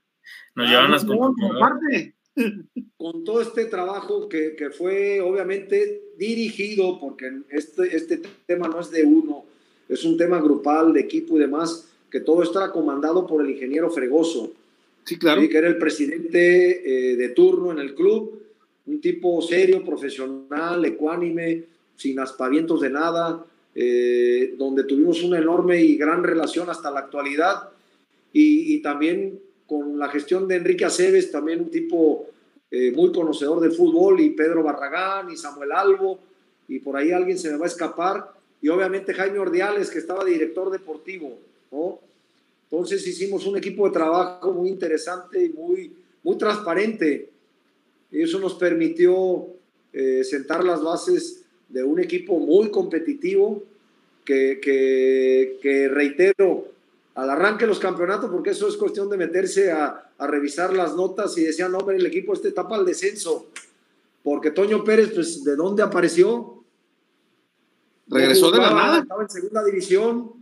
[0.55, 2.15] Nos llevaban las parte.
[2.97, 8.91] Con todo este trabajo que, que, fue obviamente dirigido, porque este, este tema no es
[8.91, 9.45] de uno,
[9.87, 13.89] es un tema grupal, de equipo y demás, que todo estaba comandado por el ingeniero
[13.89, 14.51] Fregoso.
[15.05, 15.41] Sí, claro.
[15.47, 18.37] que era el presidente eh, de turno en el club,
[18.85, 21.63] un tipo serio, profesional, ecuánime,
[21.95, 27.69] sin aspavientos de nada, eh, donde tuvimos una enorme y gran relación hasta la actualidad.
[28.31, 32.27] Y, también con la gestión de Enrique Aceves, también un tipo
[32.71, 36.19] eh, muy conocedor del fútbol, y Pedro Barragán, y Samuel Albo,
[36.67, 40.23] y por ahí alguien se me va a escapar, y obviamente Jaime Ordiales, que estaba
[40.23, 41.37] director deportivo.
[42.71, 45.91] Entonces hicimos un equipo de trabajo muy interesante y muy,
[46.23, 47.29] muy transparente.
[48.11, 49.47] Y eso nos permitió
[49.91, 51.38] eh, sentar las bases
[51.69, 53.63] de un equipo muy competitivo
[54.25, 56.67] que, que, reitero,
[57.15, 60.95] al arranque de los campeonatos, porque eso es cuestión de meterse a, a revisar las
[60.95, 63.47] notas y decían, no, el equipo este tapa al descenso,
[64.23, 66.63] porque Toño Pérez, pues, ¿de dónde apareció?
[68.07, 68.99] Regresó de la nada.
[68.99, 70.39] Estaba en segunda división,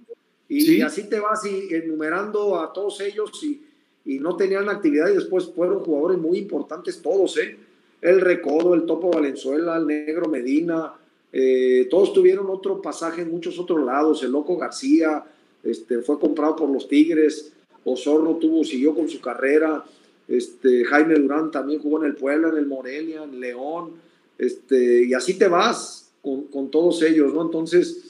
[0.50, 3.64] y, así te vas y, enumerando a todos ellos y,
[4.06, 7.58] y, no tenían actividad y después fueron jugadores muy importantes todos, ¿eh?
[8.02, 10.94] El Recodo, el Topo Valenzuela, el Negro Medina,
[11.32, 14.24] eh, todos tuvieron otro pasaje en muchos otros lados.
[14.24, 15.24] El Loco García
[15.64, 17.52] este, fue comprado por los Tigres,
[17.84, 19.84] Osorno tuvo, siguió con su carrera,
[20.28, 23.94] este, Jaime Durán también jugó en el Puebla, en el Morelia, en León,
[24.38, 27.44] este, y así te vas con, con todos ellos, ¿no?
[27.44, 28.08] Entonces,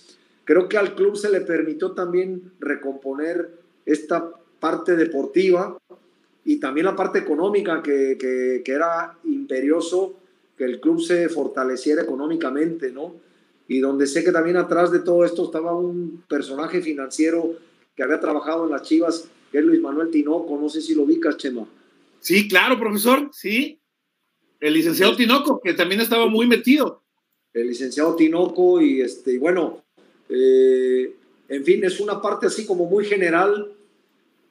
[0.48, 3.52] Creo que al club se le permitió también recomponer
[3.86, 5.78] esta parte deportiva
[6.46, 10.16] y también la parte económica, que, que, era imperioso
[10.58, 13.16] que el club se fortaleciera económicamente, ¿no?
[13.68, 17.56] Y donde sé que también atrás de todo esto estaba un personaje financiero
[17.96, 21.04] que había trabajado en las Chivas, que es Luis Manuel Tinoco, no sé si lo
[21.04, 21.68] ubicas, Chema.
[22.20, 23.80] Sí, claro, profesor, sí.
[24.60, 27.04] El licenciado Tinoco, que también estaba muy metido.
[27.54, 29.84] El licenciado Tinoco y este, y bueno,
[30.30, 31.14] eh,
[31.50, 33.74] en fin, es una parte así como muy general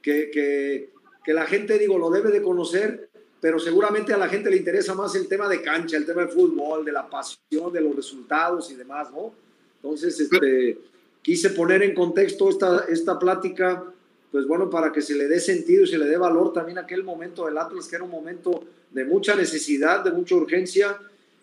[0.03, 0.91] que, que,
[1.25, 3.11] que, la gente, digo, lo debe de conocer,
[3.41, 6.29] pero seguramente a la gente le interesa más el tema de cancha, el tema de
[6.29, 9.33] fútbol, de la pasión, de los resultados y demás, ¿no?
[9.77, 10.79] Entonces, este,
[11.23, 13.85] quise poner en contexto esta, esta plática,
[14.33, 16.83] pues bueno, para que se le dé sentido y se le dé valor también a
[16.83, 20.99] aquel momento del Atlas, que era un momento de mucha necesidad, de mucha urgencia,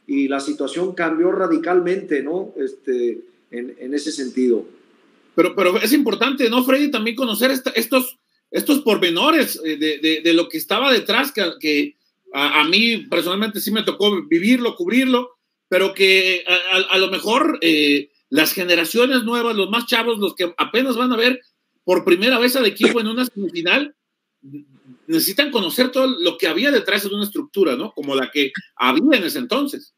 [0.07, 2.53] y la situación cambió radicalmente, ¿no?
[2.57, 4.65] Este, en, ese sentido.
[5.35, 6.91] Pero, pero es importante, ¿no, Freddy?
[6.91, 8.17] También conocer estos,
[8.53, 11.97] estos pormenores eh, de, de, lo que estaba detrás, que, que
[12.33, 15.31] a, mí personalmente sí me tocó vivirlo, cubrirlo,
[15.67, 16.45] pero que
[16.89, 21.17] a, lo mejor eh, las generaciones nuevas, los más chavos, los que apenas van a
[21.17, 21.41] ver
[21.83, 23.95] por primera vez al equipo en una semifinal,
[25.07, 27.91] necesitan conocer todo lo que había detrás de una estructura, ¿no?
[27.93, 29.95] Como la que había en ese entonces.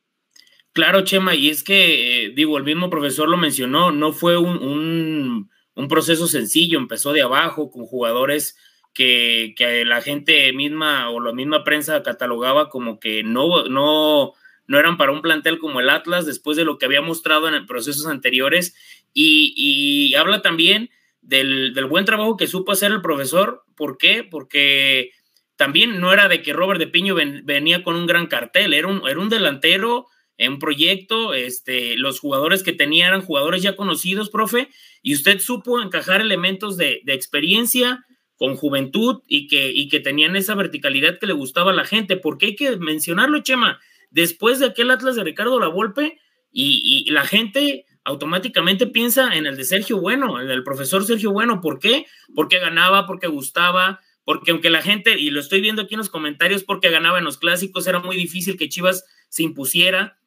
[0.72, 4.58] Claro, Chema, y es que, eh, digo, el mismo profesor lo mencionó, no fue un,
[4.58, 5.50] un,
[5.88, 8.58] proceso sencillo, empezó de abajo con jugadores
[8.94, 14.34] que, la gente misma o la misma prensa catalogaba como que no, no,
[14.68, 17.66] no eran para un plantel como el Atlas después de lo que había mostrado en
[17.68, 18.76] procesos anteriores
[19.14, 20.90] y, y habla también
[21.22, 23.64] del, del, buen trabajo que supo hacer el profesor.
[23.76, 24.24] ¿Por qué?
[24.24, 25.12] Porque
[25.56, 29.08] también no era de que Robert de Piño venía con un gran cartel, era un,
[29.08, 34.30] era un delantero en un proyecto, este, los jugadores que tenía eran jugadores ya conocidos,
[34.30, 34.70] profe,
[35.02, 38.06] y usted supo encajar elementos de, de experiencia
[38.38, 42.18] con juventud y que, y que tenían esa verticalidad que le gustaba a la gente,
[42.18, 46.20] porque hay que mencionarlo, Chema, después de aquel Atlas de Ricardo Lavolpe
[46.52, 51.32] y, y la gente automáticamente piensa en el de Sergio Bueno, en el profesor Sergio
[51.32, 52.06] Bueno, ¿por qué?
[52.36, 56.10] Porque ganaba, porque gustaba, porque aunque la gente, y lo estoy viendo aquí en los
[56.10, 60.18] comentarios, porque ganaba en los clásicos, era muy difícil que Chivas se impusiera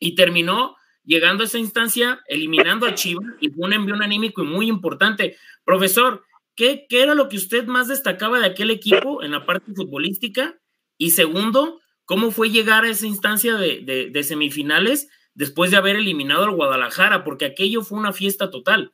[0.00, 4.46] y terminó llegando a esa instancia, eliminando a Chivas y fue un envío anímico y
[4.46, 5.36] muy importante.
[5.64, 6.24] Profesor,
[6.56, 10.58] ¿qué, ¿qué, era lo que usted más destacaba de aquel equipo en la parte futbolística?
[10.98, 16.44] Y segundo, ¿cómo fue llegar a esa instancia de, de, semifinales después de haber eliminado
[16.44, 17.24] al Guadalajara?
[17.24, 18.92] Porque aquello fue una fiesta total.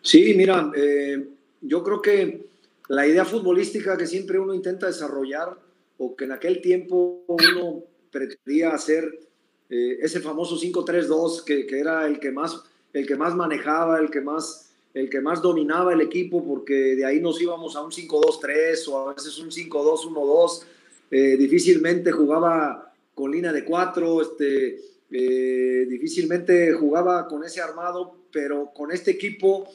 [0.00, 1.28] Sí, mira, eh,
[1.60, 2.46] yo creo que
[2.88, 5.56] la idea futbolística que siempre uno intenta desarrollar
[5.96, 9.31] o que en aquel tiempo uno pretendía hacer
[9.74, 14.10] eh, ese famoso 5-3-2 que, que, era el que, más, el que más manejaba, el
[14.10, 17.90] que más, el que más dominaba el equipo, porque de ahí nos íbamos a un
[17.90, 20.64] 5-2-3 o a veces un 5-2-1-2.
[21.10, 24.78] Eh, difícilmente jugaba con línea de 4, este,
[25.10, 29.66] eh, difícilmente jugaba con ese armado, pero con este equipo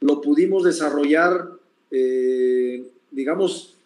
[0.00, 1.50] lo pudimos desarrollar,
[3.10, 3.76] digamos,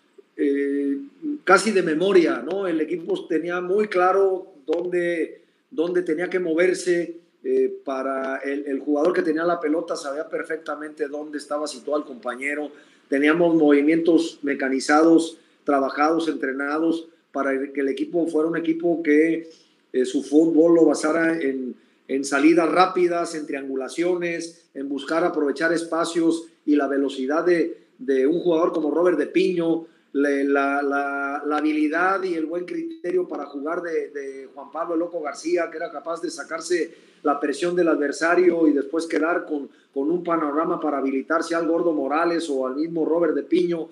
[1.42, 2.68] casi de memoria, ¿no?
[2.68, 7.20] El equipo tenía muy claro dónde dónde tenía que moverse.
[7.48, 12.72] Eh, para el, jugador que tenía la pelota sabía perfectamente dónde estaba situado el compañero.
[13.08, 19.48] Teníamos movimientos mecanizados, trabajados, entrenados para que el equipo fuera un equipo que
[19.92, 21.76] eh, su fútbol lo basara en,
[22.08, 28.40] en salidas rápidas, en triangulaciones, en buscar aprovechar espacios y la velocidad de, de un
[28.40, 34.48] jugador como Robert de Piño, la, habilidad y el buen criterio para jugar de, de,
[34.54, 39.06] Juan Pablo Loco García, que era capaz de sacarse la presión del adversario y después
[39.06, 43.42] quedar con, con un panorama para habilitarse al Gordo Morales o al mismo Robert de
[43.42, 43.88] Piño,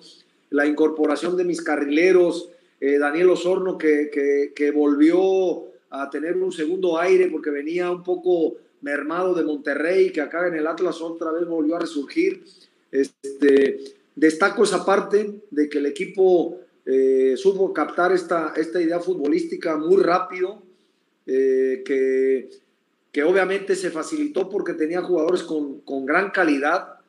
[0.49, 6.51] la incorporación de mis carrileros, eh, Daniel Osorno que, que, que volvió a tener un
[6.51, 11.31] segundo aire porque venía un poco mermado de Monterrey, que acá en el Atlas otra
[11.31, 12.43] vez volvió a resurgir.
[12.91, 19.75] Este, Destaco esa parte de que el equipo eh, supo captar esta, esta idea futbolística
[19.75, 20.61] muy rápido,
[21.25, 22.49] eh, que,
[23.11, 26.99] que, obviamente se facilitó porque tenía jugadores con, con gran calidad,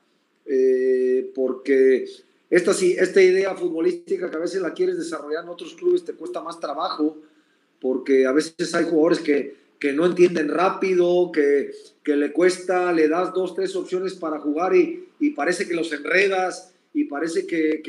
[0.47, 2.07] eh, porque
[2.49, 6.41] esta, esta idea futbolística que a veces la quieres desarrollar en otros clubes te cuesta
[6.41, 7.19] más trabajo,
[7.81, 11.71] porque a veces hay jugadores que, que no entienden rápido, que,
[12.03, 15.93] que, le cuesta, le das dos, tres opciones para jugar y, y parece que los
[15.93, 17.83] enredas y parece que,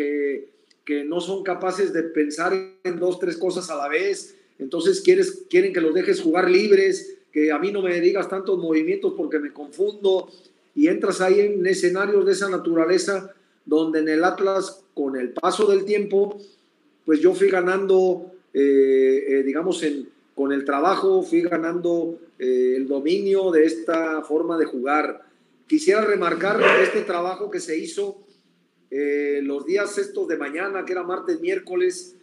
[0.85, 4.35] que, no son capaces de pensar en dos, tres cosas a la vez.
[4.59, 8.57] Entonces quieres, quieren que los dejes jugar libres, que a mí no me digas tantos
[8.57, 10.29] movimientos porque me confundo.
[10.75, 13.33] Y entras ahí en escenarios de esa naturaleza
[13.65, 16.37] donde en el Atlas, con el paso del tiempo,
[17.05, 22.89] pues yo fui ganando, eh, eh, digamos, en, con el trabajo, fui ganando eh, el
[22.89, 25.21] dominio de esta forma de jugar.
[25.65, 28.26] Quisiera remarcar este trabajo que se hizo
[28.89, 32.15] eh, los días estos de mañana, que era martes, miércoles,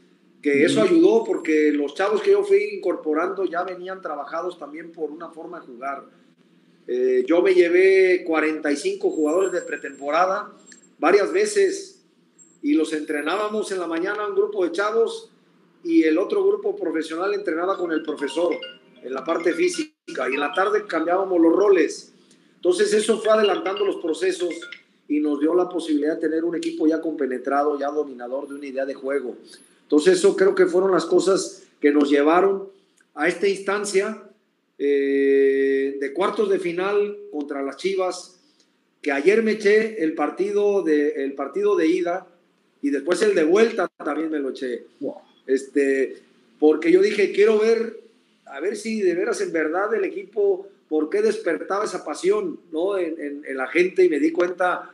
[0.43, 5.11] que eso ayudó porque los chavos que yo fui incorporando ya venían trabajados también por
[5.11, 6.05] una forma de jugar.
[6.87, 10.53] Eh, yo me llevé 45 jugadores de pretemporada
[10.99, 12.03] varias veces
[12.61, 15.31] y los entrenábamos en la mañana un grupo de chavos
[15.83, 18.55] y el otro grupo profesional entrenaba con el profesor
[19.03, 22.13] en la parte física y en la tarde cambiábamos los roles.
[22.57, 24.55] Entonces eso fue adelantando los procesos
[25.09, 28.67] y nos dio la posibilidad de tener un equipo ya compenetrado, ya dominador de una
[28.67, 29.37] idea de juego.
[29.83, 32.69] Entonces eso creo que fueron las cosas que nos llevaron
[33.15, 34.23] a esta instancia
[34.79, 38.41] eh, de cuartos de final contra las Chivas,
[39.03, 42.27] que ayer me eché el partido de, el partido de ida
[42.81, 44.87] y después el de vuelta también me lo eché.
[45.47, 46.17] Este,
[46.59, 48.01] porque yo dije, quiero ver,
[48.47, 52.99] a ver si de veras en verdad el equipo por qué despertaba esa pasión ¿no?
[52.99, 54.94] en, en, la gente y me di cuenta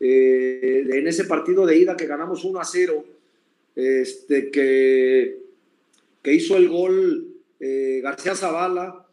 [0.00, 3.04] eh, en ese partido de ida que ganamos 1 a 0,
[3.76, 5.38] este, que,
[6.22, 7.28] que hizo el gol
[7.60, 9.06] eh, García Zavala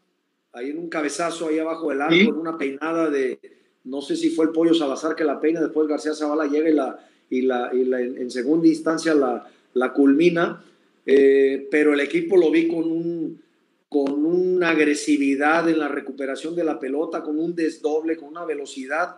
[0.52, 3.38] ahí en un cabezazo, ahí abajo del arco, en una peinada de,
[3.84, 6.74] no sé si fue el Pollo Salazar que la peina, después García Zavala llega y,
[6.74, 6.98] la,
[7.30, 10.64] y, la, y la, en segunda instancia la, la culmina,
[11.06, 13.40] eh, pero el equipo lo vi con, un,
[13.88, 19.16] con una agresividad en la recuperación de la pelota, con un desdoble, con una velocidad,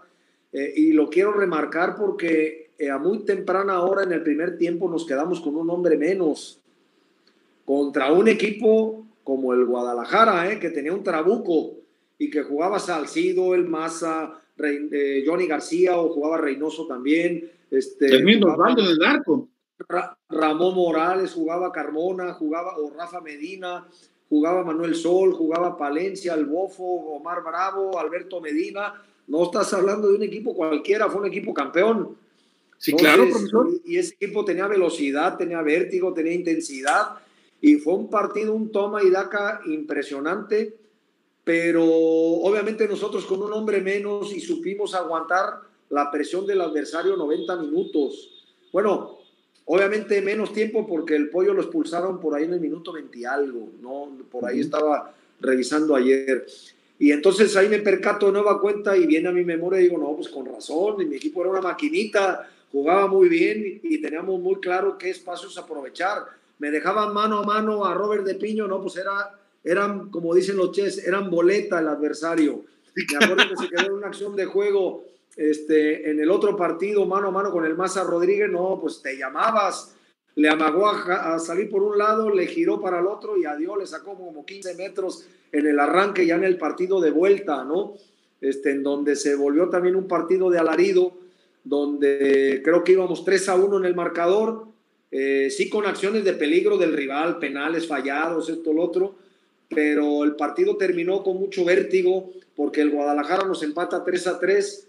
[0.53, 4.91] eh, y lo quiero remarcar porque eh, a muy temprana hora en el primer tiempo
[4.91, 6.61] nos quedamos con un hombre menos
[7.65, 11.77] contra un equipo como el Guadalajara, que tenía un trabuco
[12.19, 14.41] y que jugaba Salcido, el Maza,
[15.27, 17.51] Johnny García o jugaba Reynoso también.
[17.71, 19.49] Este, el mismo Osvaldo del arco.
[20.29, 23.87] Ramón Morales, jugaba Carmona, jugaba o Rafa Medina,
[24.29, 29.03] jugaba Manuel Sol, jugaba Palencia, el Bofo, Omar Bravo, Alberto Medina.
[29.31, 32.17] No estás hablando de un equipo cualquiera, fue un equipo campeón.
[32.77, 33.71] Sí, claro, profesor.
[33.85, 37.17] Y ese equipo tenía velocidad, tenía vértigo, tenía intensidad.
[37.61, 40.77] Y fue un partido, un toma y daca impresionante.
[41.45, 47.57] Pero obviamente nosotros con un hombre menos y supimos aguantar la presión del adversario 90
[47.57, 48.31] minutos.
[48.73, 49.21] Bueno,
[49.73, 53.69] Obviamente menos tiempo porque el pollo lo expulsaron por ahí en el minuto 20 algo,
[53.81, 54.11] ¿no?
[54.29, 56.45] Por ahí estaba revisando ayer.
[57.01, 59.97] Y entonces ahí me percato de nueva cuenta y viene a mi memoria y digo,
[59.97, 64.39] no, pues con razón, y mi equipo era una maquinita, jugaba muy bien y teníamos
[64.39, 66.27] muy claro qué espacios aprovechar.
[66.59, 69.35] Me dejaban mano a mano a Robert de Piño, no, pues era,
[69.65, 72.67] eran, como dicen los chess, eran boleta el adversario.
[72.95, 75.05] Me acuerdo que se quedó en una acción de juego
[75.37, 79.17] este, en el otro partido, mano a mano con el Maza Rodríguez, no, pues te
[79.17, 79.97] llamabas,
[80.35, 83.87] le amagó a, salir por un lado, le giró para el otro y adiós, le
[83.87, 87.95] sacó como 15 metros en el arranque, ya en el partido de vuelta, ¿no?
[88.41, 91.15] Este, en donde se volvió también un partido de alarido,
[91.65, 94.67] donde creo que íbamos 3 a 1 en el marcador,
[95.11, 99.17] eh, sí con acciones de peligro del rival, penales fallados, esto, lo otro,
[99.69, 104.87] pero el partido terminó con mucho vértigo porque el Guadalajara nos empata 3 a 3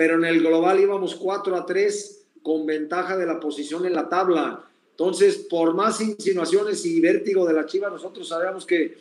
[0.00, 4.08] pero en el global íbamos 4 a 3 con ventaja de la posición en la
[4.08, 4.64] tabla.
[4.92, 8.96] Entonces, por más insinuaciones y vértigo de la Chiva, nosotros sabíamos que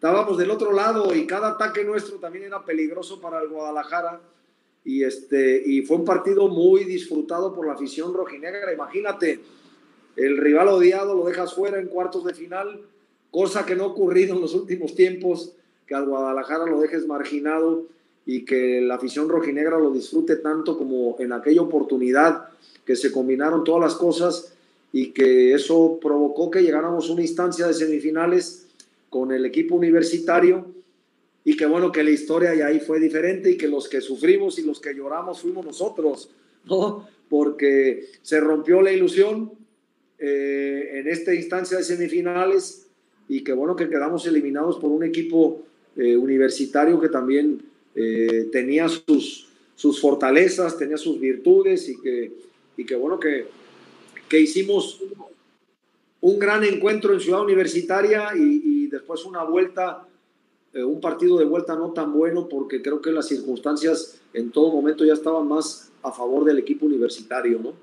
[0.00, 4.18] estábamos del otro lado y cada ataque nuestro también era peligroso para el Guadalajara.
[4.82, 8.72] Y, este, y fue un partido muy disfrutado por la afición rojinegra.
[8.72, 9.40] Imagínate,
[10.16, 12.80] el rival odiado lo dejas fuera en cuartos de final,
[13.30, 15.52] cosa que no ha ocurrido en los últimos tiempos,
[15.86, 17.84] que al Guadalajara lo dejes marginado
[18.24, 22.48] y que la afición rojinegra lo disfrute tanto como en aquella oportunidad
[22.86, 24.54] que se combinaron todas las cosas
[24.94, 28.69] y que eso provocó que llegáramos a una instancia de semifinales
[29.10, 30.72] con el equipo universitario
[31.44, 34.58] y que bueno que la historia ya ahí fue diferente y que los que sufrimos
[34.58, 36.30] y los que lloramos fuimos nosotros,
[36.64, 37.08] ¿no?
[37.28, 39.52] Porque se rompió la ilusión
[40.18, 42.86] eh, en esta instancia de semifinales
[43.28, 45.62] y que bueno que quedamos eliminados por un equipo
[45.96, 47.62] eh, universitario que también
[47.94, 52.32] eh, tenía sus, sus fortalezas, tenía sus virtudes y que,
[52.76, 53.46] y que bueno, que,
[54.28, 55.00] que hicimos
[56.20, 60.06] un gran encuentro en Ciudad Universitaria y, después una vuelta,
[60.72, 64.72] eh, un partido de vuelta no tan bueno porque creo que las circunstancias en todo
[64.72, 67.74] momento ya estaban más a favor del equipo universitario, ¿no?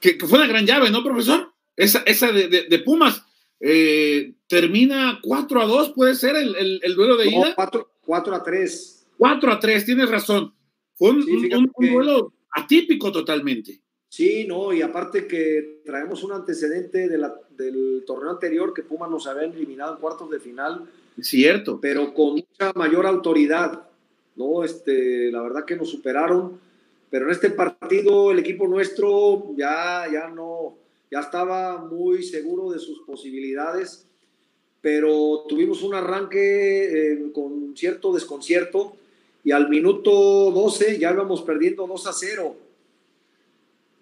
[0.00, 1.52] Que, fue una gran llave, ¿no, profesor?
[1.76, 3.24] Esa, esa de, de, Pumas.
[3.60, 7.54] Eh, termina 4 a 2, puede ser el, el, duelo de ida.
[7.56, 9.06] 4, 4 a 3.
[9.18, 10.54] 4 a 3, tienes razón.
[10.94, 13.80] Fue un, un, duelo atípico totalmente.
[14.08, 19.06] Sí, no, y aparte que traemos un antecedente de la, del torneo anterior que Puma
[19.06, 20.84] nos había eliminado en cuartos de final.
[21.20, 21.78] Cierto.
[21.80, 23.82] Pero con mucha mayor autoridad,
[24.36, 24.64] ¿no?
[24.64, 26.58] Este, la verdad que nos superaron,
[27.10, 30.74] pero en este partido el equipo nuestro ya, ya no,
[31.10, 34.08] ya estaba muy seguro de sus posibilidades
[34.80, 38.96] pero tuvimos un arranque eh, con cierto desconcierto
[39.44, 42.56] y al minuto 12 ya íbamos perdiendo 2 a 0.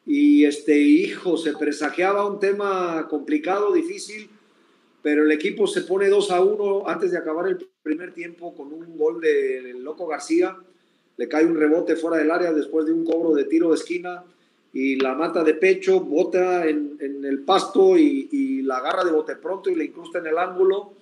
[0.07, 4.31] Y este hijo, se presagiaba un tema complicado, difícil,
[5.03, 8.73] pero el equipo se pone 2 a 1 antes de acabar el primer tiempo con
[8.73, 10.57] un gol del Loco García.
[11.17, 14.25] Le cae un rebote fuera del área después de un cobro de tiro de esquina
[14.73, 19.71] y la mata de pecho, bota en, el pasto y, la agarra de bote pronto
[19.71, 20.93] y le incrusta en el ángulo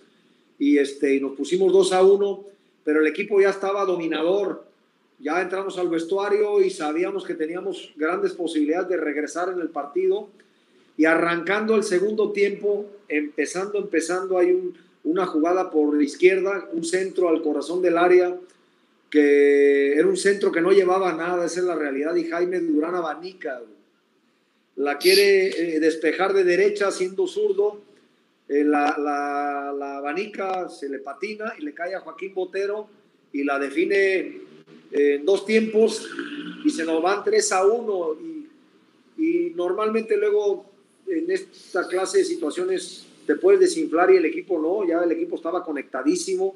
[0.59, 2.45] y, este, y nos pusimos 2 a 1,
[2.85, 4.64] pero el equipo ya estaba dominador,
[5.19, 10.29] ya entramos al vestuario y sabíamos que teníamos grandes posibilidades de regresar en el partido.
[10.97, 17.29] Y arrancando el segundo tiempo, empezando, empezando, hay una jugada por la izquierda, un centro
[17.29, 18.37] al corazón del área,
[19.11, 22.95] que era un centro que no llevaba nada, esa es la realidad, y Jaime Durán
[22.95, 23.61] abanica,
[24.77, 27.81] la quiere eh, despejar de derecha siendo zurdo,
[28.49, 28.89] eh, la,
[29.99, 32.89] abanica se le patina y le cae a Joaquín Botero
[33.33, 34.41] y la define
[34.95, 36.09] en dos tiempos
[36.65, 38.49] y se nos van 3 a 1 y,
[39.19, 40.71] y normalmente luego
[41.09, 45.35] en esta clase de situaciones te puedes desinflar y el equipo no, ya el equipo
[45.35, 46.55] estaba conectadísimo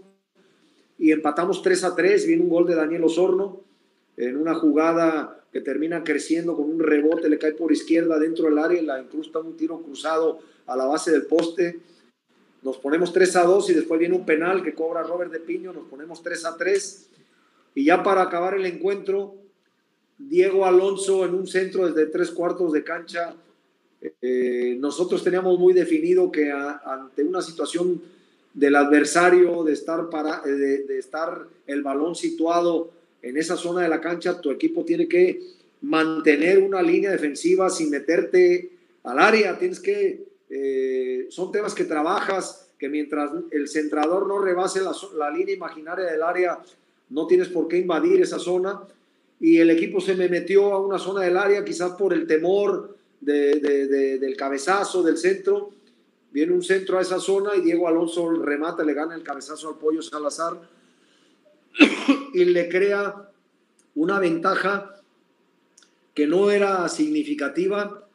[0.98, 3.60] y empatamos 3 a 3, viene un gol de Daniel Osorno
[4.16, 8.58] en una jugada que termina creciendo con un rebote, le cae por izquierda dentro del
[8.58, 11.80] área y la incrusta un tiro cruzado a la base del poste.
[12.62, 15.72] Nos ponemos 3 a 2 y después viene un penal que cobra Robert de Piño,
[15.72, 17.08] nos ponemos 3 a 3
[17.74, 19.36] y ya para acabar el encuentro,
[20.18, 23.34] Diego Alonso en un centro desde tres cuartos de cancha.
[24.20, 28.02] Eh, nosotros teníamos muy definido que ante una situación
[28.54, 32.90] del adversario, de estar, para, de, de estar el balón situado
[33.22, 35.40] en esa zona de la cancha, tu equipo tiene que
[35.82, 38.70] mantener una línea defensiva sin meterte
[39.04, 39.58] al área.
[39.58, 45.30] Tienes que, eh, son temas que trabajas, que mientras el centrador no rebase la, la,
[45.30, 46.58] línea imaginaria del área,
[47.10, 48.82] no tienes por qué invadir esa zona.
[49.40, 52.96] Y el equipo se me metió a una zona del área, quizás por el temor
[53.20, 55.70] de, de, de, del cabezazo del centro.
[56.30, 59.76] Viene un centro a esa zona y Diego Alonso remata, le gana el cabezazo al
[59.76, 60.60] Pollo Salazar
[62.34, 63.30] y le crea
[63.94, 65.00] una ventaja
[66.14, 68.06] que no era significativa,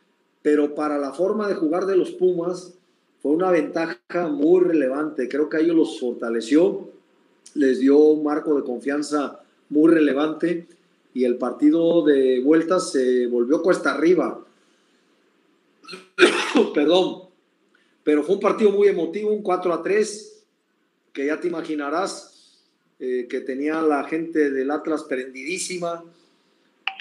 [0.42, 2.74] pero para la forma de jugar de los Pumas
[3.22, 5.30] fue una ventaja muy relevante.
[5.30, 6.90] Creo que a ellos los fortaleció,
[7.56, 9.40] les dio un marco de confianza
[9.70, 10.68] muy relevante
[11.14, 14.44] y el partido de vuelta se volvió cuesta arriba.
[16.74, 17.24] Perdón,
[18.04, 20.44] pero fue un partido muy emotivo, un 4 a 3,
[21.14, 22.60] que ya te imaginarás
[23.00, 26.04] eh, que tenía la gente del Atlas prendidísima,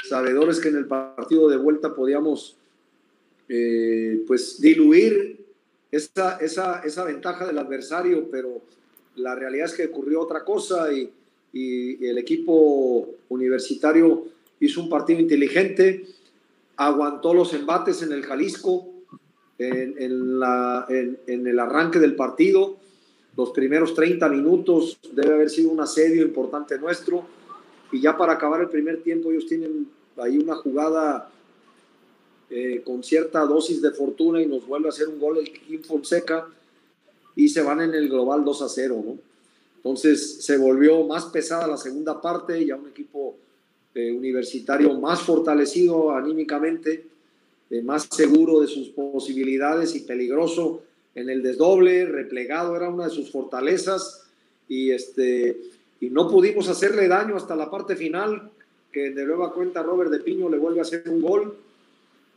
[0.05, 2.57] sabedores que en el partido de vuelta podíamos
[3.49, 5.45] eh, pues diluir
[5.91, 8.63] esa, esa, esa ventaja del adversario, pero
[9.17, 11.11] la realidad es que ocurrió otra cosa y,
[11.55, 14.25] el equipo universitario
[14.59, 16.07] hizo un partido inteligente,
[16.79, 18.89] aguantó los embates en el Jalisco,
[19.59, 22.79] en, el arranque del partido.
[23.37, 27.27] Los primeros 30 minutos debe haber sido un asedio importante nuestro.
[27.93, 31.31] Y ya para acabar el primer tiempo ellos tienen ahí una jugada
[32.49, 35.83] eh, con cierta dosis de fortuna y nos vuelve a hacer un gol el Kim
[35.83, 36.49] Fonseca
[37.37, 39.19] y se van en el global 2 a 0, ¿no?
[39.77, 43.35] Entonces se volvió más pesada la segunda parte, ya un equipo
[43.95, 47.05] eh, universitario más fortalecido anímicamente,
[47.69, 50.83] eh, más seguro de sus posibilidades y peligroso
[51.15, 54.25] en el desdoble, replegado era una de sus fortalezas
[54.69, 55.59] y, este,
[56.01, 58.51] y no pudimos hacerle daño hasta la parte final,
[58.93, 61.57] que de nueva cuenta Robert de Piño le vuelve a hacer un gol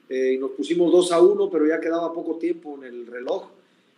[0.10, 3.50] eh, y nos pusimos 2 a 1, pero ya quedaba poco tiempo en el reloj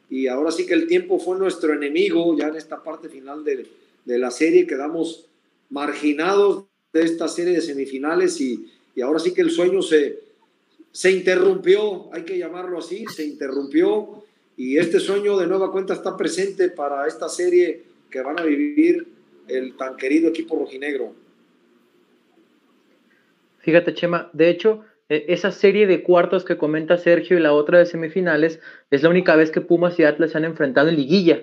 [0.09, 3.67] y ahora sí que el tiempo fue nuestro enemigo ya en esta parte final de,
[4.05, 5.25] de la serie, quedamos
[5.69, 10.19] marginados de esta serie de semifinales y, y ahora sí que el sueño se,
[10.91, 14.23] se interrumpió, hay que llamarlo así, se interrumpió
[14.55, 19.07] y este sueño de nueva cuenta está presente para esta serie que van a vivir
[19.47, 21.13] el tan querido equipo rojinegro.
[23.59, 27.85] Fíjate, Chema, de hecho, esa serie de cuartos que comenta Sergio y la otra de
[27.85, 28.59] semifinales
[28.91, 31.41] es la única vez que Pumas y Atlas se han enfrentado en liguilla.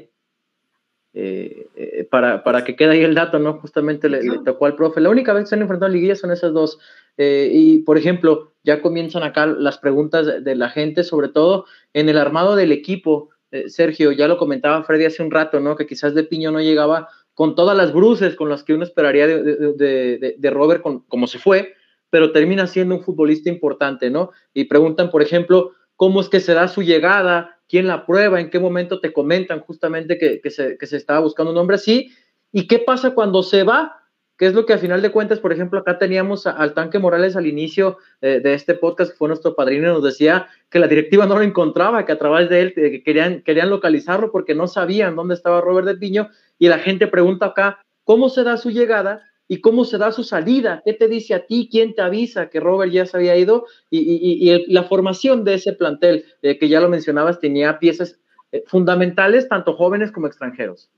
[1.17, 3.55] Eh, eh, para, para, que quede ahí el dato, ¿no?
[3.61, 5.01] Justamente le, le, tocó al profe.
[5.01, 6.81] La única vez que se han enfrentado en liguilla son esas dos.
[7.17, 11.67] Eh, y, por ejemplo, ya comienzan acá las preguntas de, de, la gente, sobre todo
[11.93, 13.31] en el armado del equipo.
[13.69, 15.77] Sergio, ya lo comentaba Freddy hace un rato, ¿no?
[15.77, 19.29] Que quizás de Piño no llegaba con todas las bruces con las que uno esperaría
[19.29, 19.43] de,
[19.75, 21.75] de, de Robert, con, como se fue,
[22.15, 24.31] pero termina siendo un futbolista importante, ¿no?
[24.53, 28.51] Y preguntan, por ejemplo, cómo es que se da su llegada, quién la prueba, en
[28.51, 32.12] qué momento te comentan justamente que, se, que estaba buscando un hombre así,
[32.53, 34.01] y qué pasa cuando se va,
[34.39, 37.35] que es lo que a final de cuentas, por ejemplo, acá teníamos al Tanque Morales
[37.35, 41.27] al inicio eh, de este podcast, que fue nuestro padrino, nos decía que la directiva
[41.27, 45.17] no lo encontraba, que a través de él eh, querían, querían localizarlo porque no sabían
[45.17, 46.29] dónde estaba Robert de Piño,
[46.61, 49.21] y la gente pregunta acá, ¿cómo se da su llegada?
[49.47, 52.61] Y cómo se da su salida, qué te dice a ti, quién te avisa que
[52.61, 56.88] Robert ya se había ido y, la formación de ese plantel, eh, que ya lo
[56.88, 58.18] mencionabas, tenía piezas
[58.53, 60.90] eh, fundamentales, tanto jóvenes como extranjeros.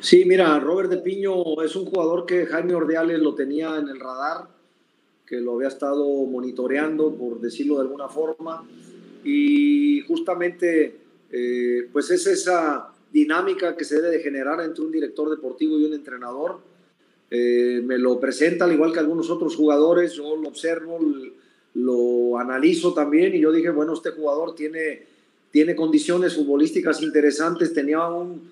[0.00, 4.00] Sí, mira, Robert de Piño es un jugador que Jaime Ordeales lo tenía en el
[4.00, 4.48] radar,
[5.26, 8.68] que lo había estado monitoreando, por decirlo de alguna forma,
[9.24, 10.96] y justamente
[11.30, 15.84] eh, pues es esa dinámica que se debe de generar entre un director deportivo y
[15.84, 16.71] un entrenador
[17.34, 20.98] eh, me lo presenta al igual que algunos otros jugadores, yo lo observo,
[21.74, 25.12] lo analizo también y yo dije, bueno, este jugador tiene
[25.52, 28.50] tiene condiciones futbolísticas interesantes, tenía un,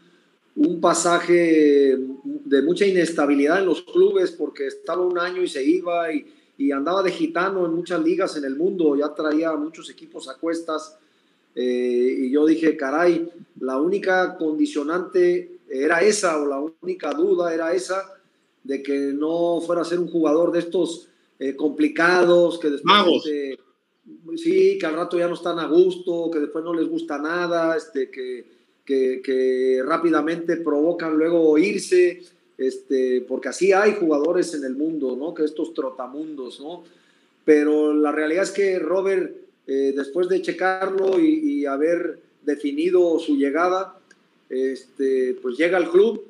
[0.55, 6.12] un pasaje de mucha inestabilidad en los clubes porque estaba un año y se iba
[6.12, 6.37] y,
[6.72, 10.95] andaba de gitano en muchas ligas en el mundo, ya traía muchos equipos a cuestas.
[11.55, 17.72] Eh, y yo dije, caray, la única condicionante era esa, o la única duda era
[17.72, 18.20] esa,
[18.65, 21.09] de que no fuera a ser un jugador de estos
[21.39, 23.59] eh, complicados, que después, este,
[24.37, 27.77] sí, que al rato ya no están a gusto, que después no les gusta nada,
[27.77, 28.47] este, que,
[28.85, 32.23] que, que rápidamente provocan luego irse
[32.61, 35.33] este, porque así hay jugadores en el mundo, ¿no?
[35.33, 36.85] Que estos trotamundos, ¿no?
[37.47, 39.35] Pero la realidad es que Robert,
[39.67, 43.99] eh, después de checarlo y, haber definido su llegada,
[44.51, 46.23] este, pues llega al club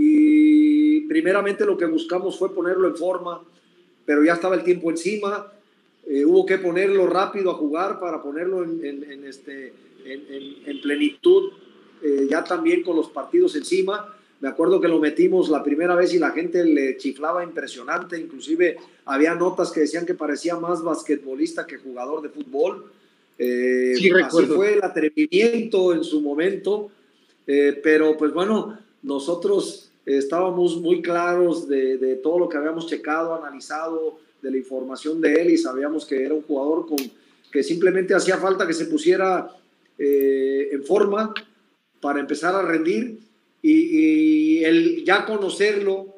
[0.00, 3.42] y primeramente lo que buscamos fue ponerlo en forma,
[4.06, 5.52] pero ya estaba el tiempo encima,
[6.06, 9.72] eh, hubo que ponerlo rápido a jugar para ponerlo en, este,
[10.04, 11.50] en plenitud,
[12.00, 14.14] eh, ya también con los partidos encima.
[14.40, 18.76] Me acuerdo que lo metimos la primera vez y la gente le chiflaba impresionante, inclusive
[19.04, 22.92] había notas que decían que parecía más basquetbolista que jugador de fútbol.
[23.36, 26.90] Eh, sí, así fue el atrevimiento en su momento,
[27.48, 34.18] eh, pero pues bueno, nosotros estábamos muy claros de, todo lo que habíamos checado, analizado,
[34.40, 36.98] de la información de él y sabíamos que era un jugador con,
[37.50, 39.50] que simplemente hacía falta que se pusiera
[39.98, 41.34] eh, en forma
[42.00, 43.18] para empezar a rendir
[43.60, 46.14] y, el ya conocerlo,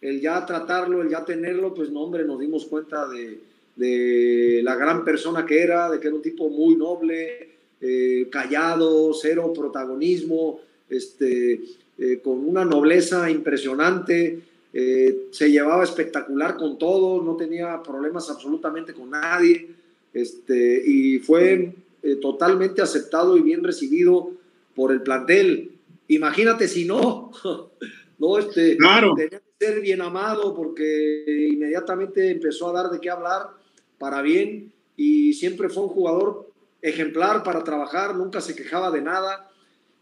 [0.00, 3.38] el ya tratarlo, el ya tenerlo, pues no, hombre, nos dimos cuenta de,
[3.76, 9.14] de la gran persona que era, de que era un tipo muy noble, eh, callado,
[9.14, 10.60] cero protagonismo,
[10.90, 11.62] este,
[12.00, 14.40] eh, con una nobleza impresionante,
[14.72, 19.68] eh, se llevaba espectacular con todos, no tenía problemas absolutamente con nadie,
[20.12, 21.74] este, y fue
[22.22, 24.30] totalmente aceptado y bien recibido
[24.74, 25.72] por el plantel.
[26.08, 27.30] Imagínate si no,
[28.18, 29.14] no, este, claro.
[29.14, 33.50] tenía que ser bien amado porque inmediatamente empezó a dar de qué hablar
[33.98, 36.50] para bien y siempre fue un jugador
[36.82, 39.50] ejemplar para trabajar, nunca se quejaba de nada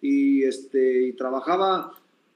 [0.01, 1.93] y, este, y trabajaba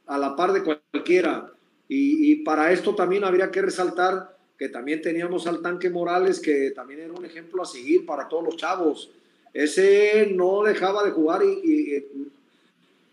[0.07, 1.53] a la par de cualquiera.
[1.89, 7.01] Y, para esto también habría que resaltar que también teníamos al tanque Morales, que también
[7.01, 9.11] era un ejemplo a seguir para todos los chavos.
[9.53, 12.07] Ese no dejaba de jugar y, y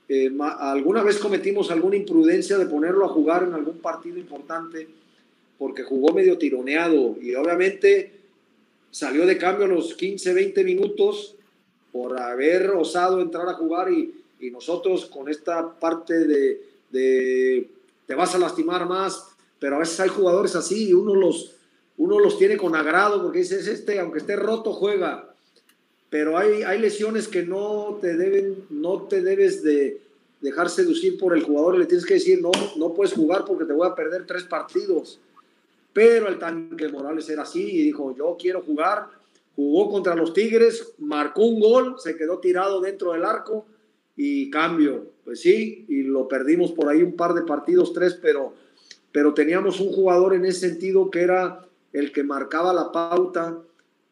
[0.08, 4.88] eh, alguna vez cometimos alguna imprudencia de ponerlo a jugar en algún partido importante
[5.60, 8.14] porque jugó medio tironeado y obviamente
[8.91, 11.36] salió de cambio a los 15, 20 minutos
[11.91, 17.70] por haber osado entrar a jugar y, y nosotros con esta parte de, de,
[18.06, 19.28] te vas a lastimar más,
[19.60, 21.56] pero a veces hay jugadores así y uno los,
[21.98, 25.30] uno los tiene con agrado porque dices, este, aunque esté roto, juega
[26.10, 30.02] pero hay, hay lesiones que no te deben, no te debes de
[30.42, 33.66] dejar seducir por el jugador y le tienes que decir, no, no puedes jugar porque
[33.66, 35.20] te voy a perder tres partidos.
[35.94, 39.08] Pero el tanque Morales era así y dijo, yo quiero jugar.
[39.56, 43.66] Jugó contra los Tigres, marcó un gol, se quedó tirado dentro del arco
[44.22, 45.13] y cambio.
[45.24, 48.53] Pues sí, y lo perdimos por ahí un par de partidos, tres, pero,
[49.13, 53.57] pero teníamos un jugador en ese sentido que era el que marcaba la pauta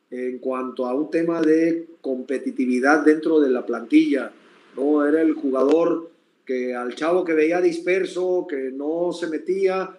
[0.10, 4.32] en cuanto a un tema de competitividad dentro de la plantilla.
[4.78, 5.06] ¿no?
[5.06, 6.10] Era el jugador
[6.46, 9.98] que al chavo que veía disperso, que no se metía,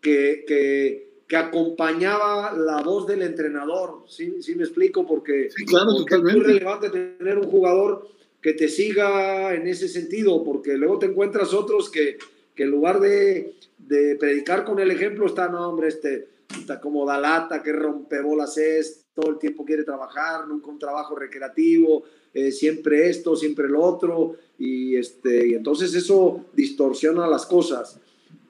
[0.00, 4.04] que, que, que acompañaba la voz del entrenador.
[4.06, 5.04] ¿Sí, sí me explico?
[5.04, 10.76] Porque, claro, es muy relevante tener un jugador que te siga en ese sentido, porque
[10.76, 12.18] luego te encuentras otros que,
[12.54, 17.06] que en lugar de, de predicar con el ejemplo, está, no, hombre, este, está como
[17.06, 22.04] da lata, que rompe bolas es, todo el tiempo quiere trabajar, nunca un trabajo recreativo,
[22.32, 27.98] eh, siempre esto, siempre lo otro, y, este, y entonces eso distorsiona las cosas.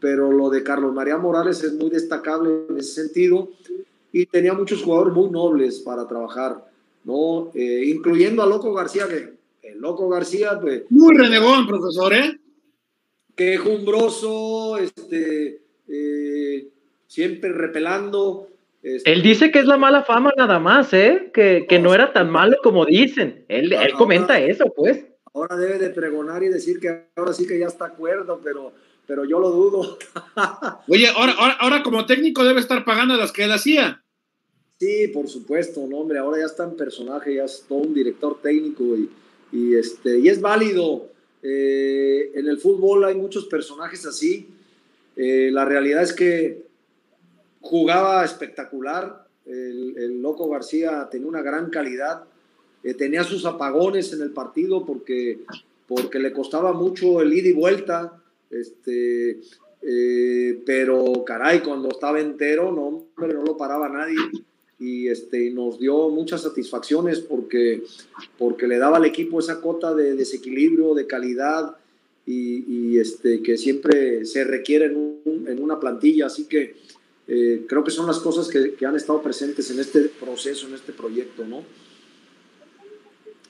[0.00, 3.50] Pero lo de Carlos María Morales es muy destacable en ese sentido,
[4.12, 6.70] y tenía muchos jugadores muy nobles para trabajar,
[7.04, 7.50] ¿no?
[7.54, 9.37] Eh, incluyendo a Loco García, que
[9.72, 10.82] el Loco García, pues...
[10.90, 12.38] Muy renegón, profesor, ¿eh?
[13.36, 16.68] Quejumbroso, este, eh,
[17.06, 18.48] siempre repelando,
[18.82, 21.30] este, él dice que es la mala fama nada más, ¿eh?
[21.34, 23.44] Que, que no era tan malo como dicen.
[23.48, 25.04] Él, él comenta eso, pues.
[25.34, 28.72] Ahora debe de pregonar y decir que ahora sí que ya está acuerdo, pero,
[29.06, 29.98] pero yo lo dudo.
[30.88, 34.02] Oye, ahora, ahora, ahora como técnico debe estar pagando las que él hacía.
[34.78, 38.40] Sí, por supuesto, no, hombre, ahora ya está en personaje, ya es todo un director
[38.40, 39.10] técnico y,
[39.52, 41.08] y este, y es válido.
[41.42, 44.48] Eh, en el fútbol hay muchos personajes así.
[45.16, 46.64] Eh, la realidad es que
[47.60, 49.26] jugaba espectacular.
[49.46, 52.24] El, Loco García tenía una gran calidad.
[52.82, 55.40] eh, tenía sus apagones en el partido porque,
[55.86, 59.40] porque le costaba mucho el ida y vuelta, este,
[60.64, 62.82] pero caray, cuando estaba entero, no,
[63.16, 64.16] hombre, no lo paraba nadie
[64.78, 67.82] y este, nos dio muchas satisfacciones porque,
[68.36, 71.76] porque le daba al equipo esa cota de desequilibrio, de calidad
[72.24, 76.26] y, este, que siempre se requiere en, en una plantilla.
[76.26, 76.76] Así que
[77.26, 80.74] eh, creo que son las cosas que, que, han estado presentes en este proceso, en
[80.74, 81.62] este proyecto, ¿no?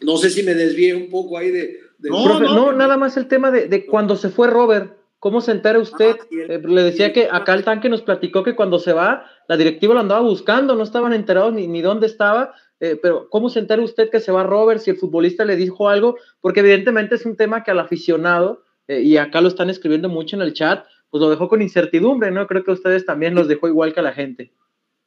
[0.00, 1.80] No sé si me desvié un poco ahí de...
[1.98, 4.97] no, no, nada más el tema de, de cuando se fue Robert.
[5.18, 6.16] ¿Cómo se entera usted?
[6.20, 9.56] Ah, eh, le decía que acá el tanque nos platicó que cuando se va, la
[9.56, 13.58] directiva lo andaba buscando, no estaban enterados ni, ni dónde estaba, eh, pero ¿cómo se
[13.58, 16.16] entera usted que se va Robert si el futbolista le dijo algo?
[16.40, 20.36] Porque evidentemente es un tema que al aficionado, eh, y acá lo están escribiendo mucho
[20.36, 22.46] en el chat, pues lo dejó con incertidumbre, ¿no?
[22.46, 24.52] Creo que ustedes también los dejó igual que a la gente.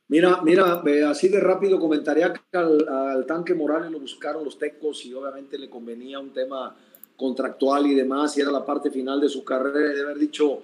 [0.10, 5.06] Mira, mira, así de rápido comentaría que al, al tanque Morales lo buscaron los tecos
[5.06, 6.76] y obviamente le convenía un tema
[7.18, 10.62] contractual y demás, y era la parte final de su carrera, de haber dicho,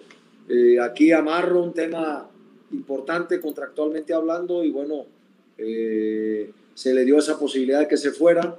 [0.49, 2.29] eh, aquí amarro un tema
[2.71, 5.05] importante contractualmente hablando, y bueno,
[5.57, 8.57] eh, se le dio esa posibilidad de que se fuera,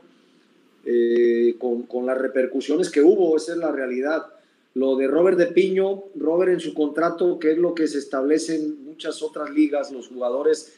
[0.84, 4.26] eh, con, con, las repercusiones que hubo, esa es la realidad.
[4.74, 8.56] Lo de Robert de Piño, Robert en su contrato, que es lo que se establece
[8.56, 10.74] en muchas otras ligas, los jugadores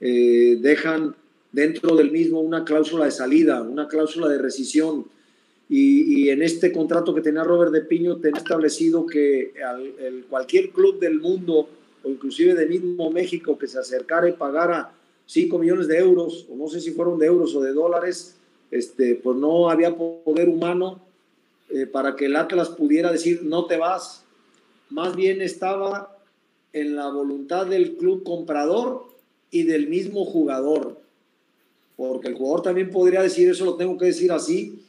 [0.00, 1.14] dejan
[1.52, 5.06] dentro del mismo una cláusula de salida, una cláusula de rescisión
[5.74, 9.54] y, en este contrato que tenía Robert de Piño tenía establecido que
[10.28, 11.66] cualquier club del mundo
[12.02, 14.92] o inclusive de mismo México que se acercara y pagara
[15.24, 18.36] 5 millones de euros, o no sé si fueron de euros o de dólares,
[18.70, 21.00] este, pues no había poder humano
[21.70, 24.24] eh, para que el Atlas pudiera decir no te vas.
[24.90, 26.18] Más bien estaba
[26.74, 29.06] en la voluntad del club comprador
[29.50, 30.98] y del mismo jugador.
[31.96, 34.82] Porque el jugador también podría decir, eso lo tengo que decir así,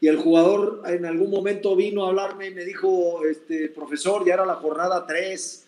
[0.00, 4.34] y el jugador en algún momento vino a hablarme y me dijo, este, profesor, ya
[4.34, 5.66] era la jornada 3,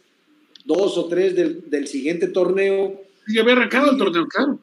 [0.64, 3.00] 2 o 3 del, del siguiente torneo.
[3.28, 4.58] Ya había arrancado el torneo, claro.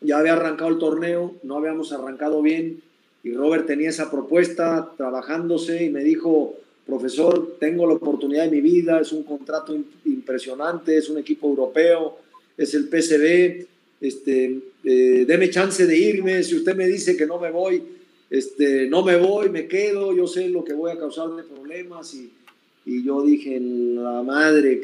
[0.00, 2.82] Ya había arrancado el torneo, no habíamos arrancado bien
[3.22, 8.60] y Robert tenía esa propuesta trabajándose y me dijo, profesor, tengo la oportunidad de mi
[8.60, 9.76] vida, es un contrato
[10.06, 12.18] impresionante, es un equipo europeo,
[12.56, 13.66] es el PCB,
[14.00, 17.82] este, eh, deme chance de irme, si usted me dice que no me voy,
[18.30, 22.32] este, no me voy, me quedo, yo sé lo que voy a causarle problemas y,
[22.86, 24.82] y yo dije, la madre,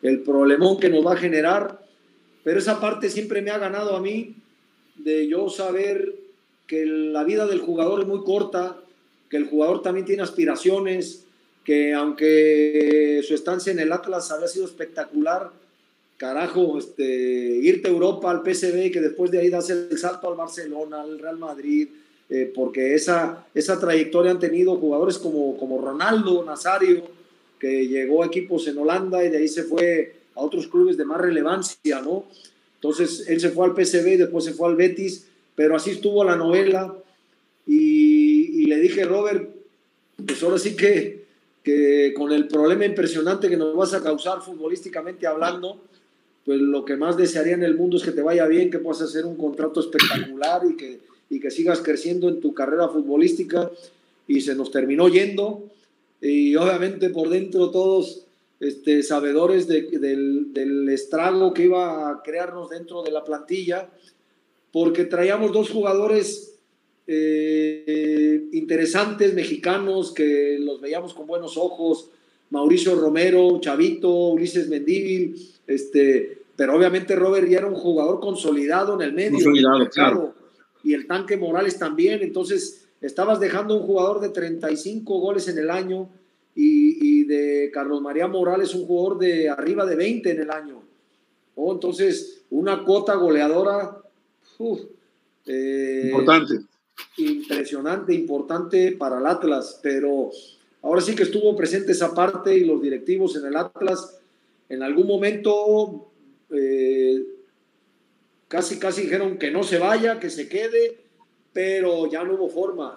[0.00, 1.84] el problemón que nos va a generar,
[2.42, 4.34] pero esa parte siempre me ha ganado a mí
[4.96, 6.14] de yo saber
[6.66, 8.78] que la vida del jugador es muy corta,
[9.28, 11.24] que el jugador también tiene aspiraciones,
[11.64, 15.50] que aunque su estancia en el Atlas había sido espectacular,
[16.16, 20.36] carajo, este, irte a Europa, al PSV, que después de ahí das el salto al
[20.36, 21.88] Barcelona, al Real Madrid,
[22.34, 27.02] eh, porque esa, esa trayectoria han tenido jugadores como, como Ronaldo Nazario,
[27.60, 31.04] que llegó a equipos en Holanda y de ahí se fue a otros clubes de
[31.04, 32.24] más relevancia, ¿no?
[32.76, 36.34] Entonces él se fue al PSV, después se fue al Betis, pero así estuvo la
[36.36, 36.96] novela
[37.66, 39.50] y, y le dije, Robert,
[40.26, 41.26] pues ahora sí que,
[41.62, 45.82] que con el problema impresionante que nos vas a causar futbolísticamente hablando,
[46.46, 49.02] pues lo que más desearía en el mundo es que te vaya bien, que puedas
[49.02, 53.70] hacer un contrato espectacular y que y que sigas creciendo en tu carrera futbolística.
[54.28, 55.64] Y se nos terminó yendo.
[56.20, 58.26] Y obviamente por dentro todos
[58.60, 63.88] este, sabedores del, del, estrago que iba a crearnos dentro de la plantilla
[64.72, 66.54] porque traíamos dos jugadores
[67.06, 72.10] eh, interesantes mexicanos que los veíamos con buenos ojos.
[72.50, 75.34] Mauricio Romero, Chavito, Ulises Mendívil,
[75.66, 79.32] este, pero obviamente Robert ya era un jugador consolidado en el medio.
[79.32, 80.41] Consolidado, claro
[80.82, 82.22] y el tanque Morales también.
[82.22, 86.08] Entonces, estabas dejando un jugador de 35 goles en el año
[86.54, 90.82] y, de Carlos María Morales un jugador de arriba de 20 en el año.
[91.54, 94.02] Oh, entonces, una cuota goleadora
[95.46, 96.54] eh, importante.
[97.16, 100.30] Impresionante, importante para el Atlas, pero
[100.82, 104.18] ahora sí que estuvo presente esa parte y los directivos en el Atlas
[104.68, 106.10] en algún momento
[106.50, 107.24] eh,
[108.52, 110.98] casi, casi dijeron que no se vaya, que se quede,
[111.54, 112.94] pero ya no hubo forma.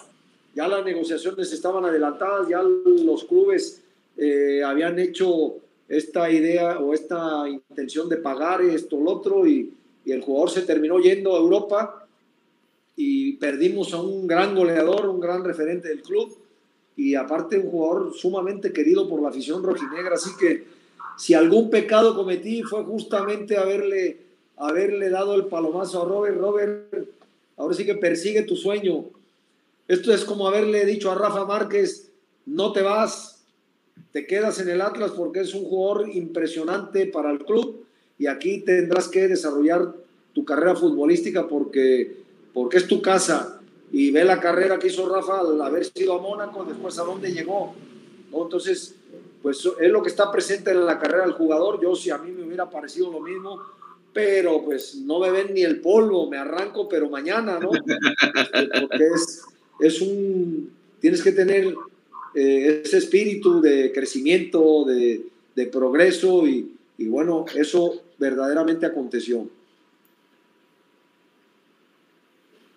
[0.54, 3.82] Ya las negociaciones estaban adelantadas, ya los clubes
[4.18, 5.56] eh, habían hecho
[5.88, 10.64] esta idea o esta intención de pagar esto, lo otro, y, y el jugador se
[10.64, 12.06] terminó yendo a Europa
[12.98, 16.38] y perdimos a un gran goleador, un gran referente del club
[16.98, 20.16] y aparte un jugador sumamente querido por la afición rojinegra.
[20.16, 20.66] Así que
[21.18, 24.25] si algún pecado cometí fue justamente haberle
[24.58, 26.38] haberle dado el palomazo a Robert.
[26.38, 27.08] Robert,
[27.58, 29.06] ahora sí que persigue tu sueño.
[29.88, 32.12] Esto es como haberle dicho a Rafa Márquez,
[32.46, 33.44] no te vas,
[34.12, 37.86] te quedas en el Atlas porque es un jugador impresionante para el club
[38.18, 39.94] y aquí tendrás que desarrollar
[40.34, 42.18] tu carrera futbolística porque,
[42.54, 43.60] porque es tu casa.
[43.92, 47.32] Y ve la carrera que hizo Rafa al haber sido a Mónaco, después a dónde
[47.32, 47.74] llegó.
[48.34, 48.96] Entonces,
[49.42, 51.80] pues es lo que está presente en la carrera del jugador.
[51.82, 53.62] Yo si a mí me hubiera parecido lo mismo,
[54.16, 57.70] pero pues no me ven ni el polvo, me arranco, pero mañana, ¿no?
[57.74, 59.44] Este, porque es,
[59.82, 61.76] es un, tienes que tener
[62.34, 69.50] eh, ese espíritu de crecimiento, de, de progreso y, y bueno, eso verdaderamente aconteció.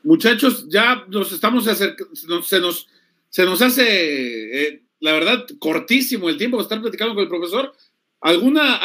[0.03, 2.89] Muchachos, ya nos estamos acercando, se nos,
[3.31, 7.73] se nos hace, eh, la verdad, cortísimo el tiempo de estar platicando con el profesor.
[8.21, 8.81] ¿Alguna,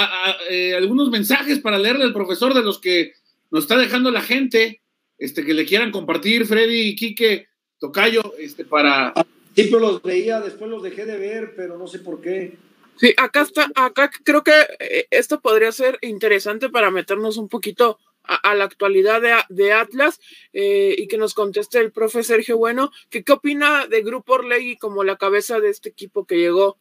[0.50, 3.14] eh, algunos mensajes para leerle al profesor de los que
[3.50, 4.82] nos está dejando la gente,
[5.18, 7.48] este, que le quieran compartir, Freddy y Quique,
[7.80, 9.14] Tocayo, este, para...
[9.56, 12.58] Siempre los veía, después los dejé de ver, pero no sé por qué.
[12.96, 18.00] Sí, acá está, acá creo que eh, esto podría ser interesante para meternos un poquito
[18.24, 20.20] a, la actualidad de, Atlas
[20.54, 24.78] eh, y que nos conteste el profe Sergio Bueno, que qué opina de Grupo Orlegui
[24.78, 26.78] como la cabeza de este equipo que llegó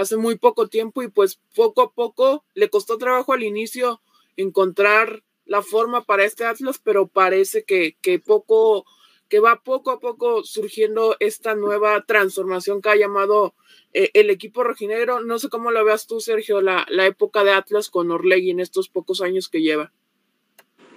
[0.00, 4.00] hace muy poco tiempo y pues poco a poco le costó trabajo al inicio
[4.36, 8.84] encontrar la forma para este Atlas, pero parece que, que poco
[9.28, 13.54] que va poco a poco surgiendo esta nueva transformación que ha llamado
[13.92, 15.20] eh, el equipo rojinegro.
[15.20, 18.58] No sé cómo lo veas tú, Sergio, la, la época de Atlas con Orlegui en
[18.58, 19.92] estos pocos años que lleva.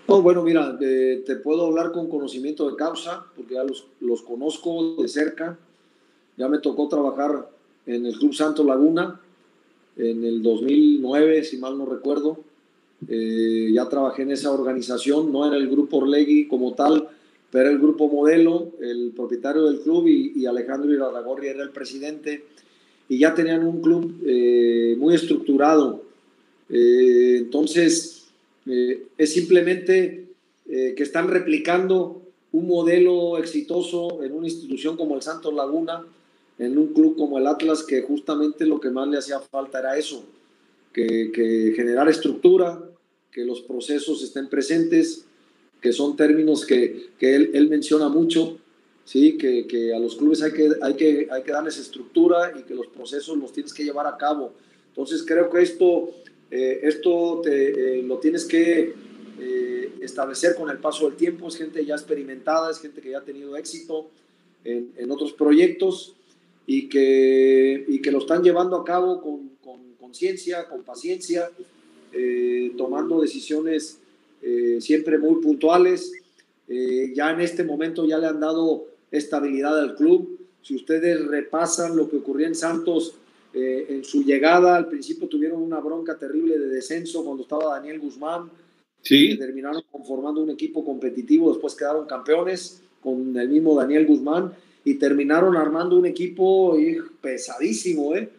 [0.08, 4.96] Oh, bueno, mira, te puedo hablar con conocimiento de causa, porque ya los, los, conozco
[4.96, 5.60] de cerca.
[6.36, 7.50] Ya me tocó trabajar
[7.86, 9.20] en el Club Santo Laguna
[9.98, 12.40] en el 2009, si mal no recuerdo.
[13.08, 17.10] Eh, ya trabajé en esa organización, no en el grupo Orlegui como tal,
[17.54, 22.46] pero el grupo modelo, el propietario del club y, Alejandro Iraragorri era el presidente
[23.08, 26.02] y ya tenían un club eh, muy estructurado.
[26.70, 28.26] Eh, entonces,
[28.66, 30.22] eh, es simplemente
[30.66, 32.22] que están replicando
[32.54, 36.04] un modelo exitoso en una institución como el Santos Laguna,
[36.64, 39.98] en un club como el Atlas, que justamente lo que más le hacía falta era
[39.98, 40.24] eso,
[40.92, 42.82] que, que generar estructura,
[43.32, 45.26] que los procesos estén presentes,
[45.82, 48.58] que son términos que, que él, él menciona mucho,
[49.04, 49.38] ¿sí?
[49.38, 52.76] Que, que, a los clubes hay que, hay, que, hay que darles estructura y que
[52.76, 54.54] los procesos los tienes que llevar a cabo.
[54.88, 56.12] Entonces creo que esto,
[56.52, 58.94] eh, esto te, eh, lo tienes que
[59.40, 61.48] eh, establecer con el paso del tiempo.
[61.48, 64.08] Es gente ya experimentada, es gente que ya ha tenido éxito
[64.64, 66.14] en, en otros proyectos
[66.66, 69.50] y que, y que lo están llevando a cabo con
[70.00, 71.50] conciencia, con, con, paciencia,
[72.78, 74.00] tomando decisiones
[74.80, 76.14] siempre muy puntuales.
[76.68, 80.40] ya en este momento ya le han dado estabilidad al club.
[80.62, 83.16] Si ustedes repasan lo que ocurrió en Santos
[83.54, 88.00] eh, en su llegada, al principio tuvieron una bronca terrible de descenso cuando estaba Daniel
[88.00, 88.50] Guzmán.
[89.02, 89.38] Sí.
[89.38, 94.54] Terminaron conformando un equipo competitivo, después quedaron campeones con el mismo Daniel Guzmán
[94.86, 96.78] y terminaron armando un equipo
[97.22, 98.30] pesadísimo, ¿eh?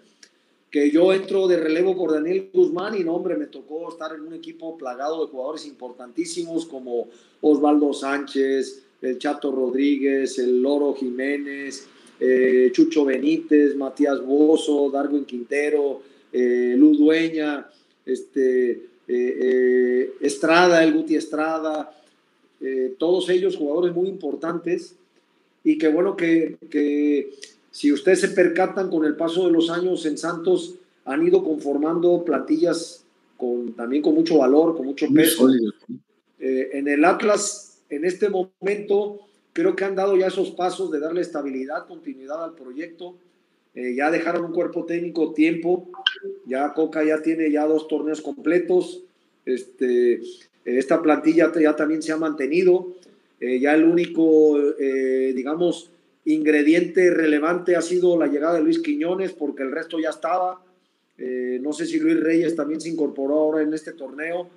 [0.75, 4.23] que yo entro de relevo por Daniel Guzmán y no, hombre, me tocó estar en
[4.23, 7.07] un equipo plagado de jugadores importantísimos como
[7.43, 11.87] Osvaldo Sánchez, el Chato Rodríguez, el Loro Jiménez,
[12.19, 17.69] eh, Chucho Benítez, Matías Bozo, Darwin Quintero, eh, Luz Dueña,
[18.05, 21.97] este, eh, eh, Estrada, el Guti Estrada,
[22.99, 24.97] todos ellos jugadores muy importantes
[25.65, 27.31] y que bueno que, que
[27.71, 32.25] si ustedes se percatan con el paso de los años en Santos han ido conformando
[32.25, 33.05] plantillas
[33.37, 35.49] con, también con mucho valor, con mucho peso.
[36.39, 39.21] en el Atlas en este momento
[39.53, 43.17] creo que han dado ya esos pasos de darle estabilidad, continuidad al proyecto.
[43.75, 45.89] Eh, ya dejaron un cuerpo técnico tiempo,
[46.47, 49.03] ya Coca ya tiene ya dos torneos completos,
[49.45, 50.21] este,
[50.65, 52.95] esta plantilla ya también se ha mantenido,
[53.47, 55.91] eh, ya el único, eh, digamos,
[56.25, 60.63] ingrediente relevante ha sido la llegada de Luis Quiñones, porque el resto ya estaba.
[61.61, 64.49] no sé si Luis Reyes también se incorporó ahora en este torneo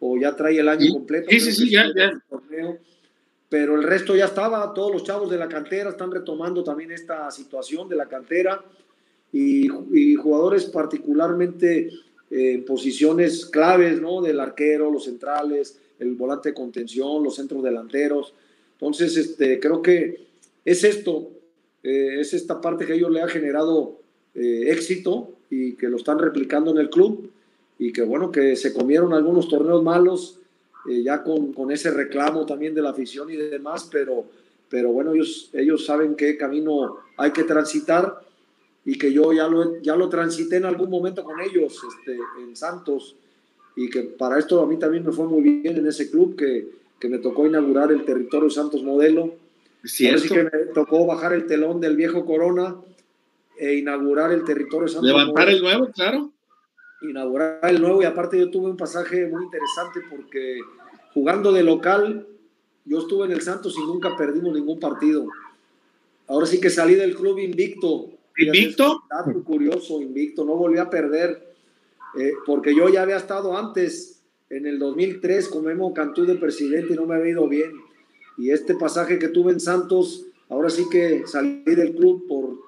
[0.00, 1.28] o ya trae el año completo.
[1.30, 2.20] Sí, sí, sí, ya, ya.
[3.48, 7.30] pero el resto ya estaba, todos los chavos de la cantera están retomando también esta
[7.30, 8.64] situación de la cantera
[9.32, 11.88] y, y jugadores particularmente
[12.32, 14.22] en posiciones claves, ¿no?
[14.22, 18.34] Del arquero, los centrales, el volante de contención, los centros delanteros.
[18.74, 20.26] Entonces, este, creo que
[20.64, 21.30] es esto,
[21.82, 24.00] eh, es esta parte que a ellos le ha generado
[24.34, 27.30] eh, éxito y que lo están replicando en el club
[27.78, 30.38] y que bueno, que se comieron algunos torneos malos
[30.88, 34.24] eh, ya con, con, ese reclamo también de la afición y demás, pero,
[34.68, 38.20] pero bueno, ellos, ellos saben qué camino hay que transitar
[38.84, 42.56] y que yo ya lo, ya lo transité en algún momento con ellos este, en
[42.56, 43.16] Santos
[43.76, 46.68] y que para esto a mí también me fue muy bien en ese club que,
[46.98, 49.34] que me tocó inaugurar el territorio Santos Modelo.
[49.84, 52.76] Así que me tocó bajar el telón del viejo Corona
[53.58, 56.30] e inaugurar el territorio Santos Levantar el nuevo, claro.
[57.02, 60.60] Inaugurar el nuevo y aparte yo tuve un pasaje muy interesante porque
[61.12, 62.26] jugando de local,
[62.84, 65.26] yo estuve en el Santos y nunca perdimos ningún partido.
[66.28, 68.10] Ahora sí que salí del club invicto.
[68.36, 69.02] ¿Invicto?
[69.10, 71.51] Dato curioso, invicto, no volví a perder,
[72.18, 76.92] eh, porque yo ya había estado antes, en el 2003, con Memo Cantú de presidente
[76.92, 77.72] y no me había ido bien.
[78.36, 82.58] Y este pasaje que tuve en Santos, ahora sí que salí del club por,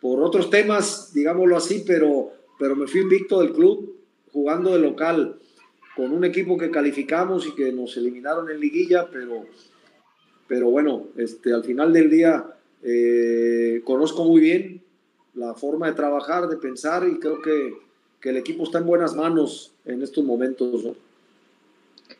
[0.00, 3.96] por otros temas, digámoslo así, pero, pero me fui invicto del club
[4.32, 5.40] jugando de local
[5.96, 9.44] con un equipo que calificamos y que nos eliminaron en liguilla, pero,
[10.46, 14.82] pero bueno, este, al final del día eh, conozco muy bien
[15.34, 17.74] la forma de trabajar, de pensar y creo que,
[18.20, 20.84] que el equipo está en buenas manos en estos momentos.